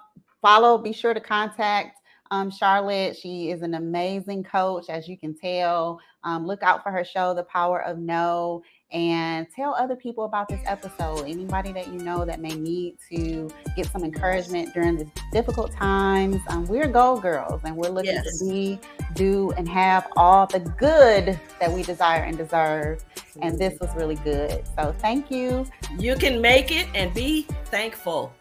follow. 0.41 0.77
Be 0.77 0.93
sure 0.93 1.13
to 1.13 1.19
contact 1.19 1.98
um, 2.31 2.51
Charlotte. 2.51 3.17
She 3.17 3.49
is 3.49 3.61
an 3.61 3.73
amazing 3.73 4.43
coach, 4.43 4.89
as 4.89 5.07
you 5.07 5.17
can 5.17 5.35
tell. 5.35 5.99
Um, 6.23 6.45
look 6.45 6.63
out 6.63 6.83
for 6.83 6.91
her 6.91 7.03
show, 7.03 7.33
The 7.33 7.43
Power 7.43 7.81
of 7.81 7.97
Know, 7.97 8.61
and 8.91 9.47
tell 9.55 9.73
other 9.75 9.95
people 9.95 10.25
about 10.25 10.49
this 10.49 10.59
episode. 10.65 11.25
Anybody 11.27 11.71
that 11.73 11.87
you 11.87 11.99
know 11.99 12.25
that 12.25 12.41
may 12.41 12.55
need 12.55 12.97
to 13.09 13.49
get 13.75 13.85
some 13.87 14.03
encouragement 14.03 14.73
during 14.73 14.97
the 14.97 15.09
difficult 15.31 15.71
times. 15.71 16.37
Um, 16.49 16.65
we're 16.65 16.87
Go 16.87 17.19
Girls, 17.19 17.61
and 17.63 17.75
we're 17.75 17.89
looking 17.89 18.13
yes. 18.13 18.39
to 18.39 18.45
be, 18.45 18.79
do, 19.13 19.51
and 19.51 19.67
have 19.69 20.07
all 20.17 20.45
the 20.47 20.59
good 20.59 21.39
that 21.59 21.71
we 21.71 21.83
desire 21.83 22.23
and 22.23 22.37
deserve. 22.37 23.03
And 23.41 23.57
this 23.57 23.79
was 23.79 23.95
really 23.95 24.15
good. 24.15 24.63
So 24.75 24.93
thank 24.99 25.31
you. 25.31 25.65
You 25.97 26.15
can 26.15 26.41
make 26.41 26.71
it 26.71 26.87
and 26.93 27.13
be 27.13 27.43
thankful. 27.65 28.33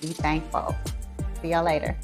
Be 0.00 0.08
thankful. 0.08 0.74
See 1.40 1.50
y'all 1.50 1.64
later. 1.64 1.96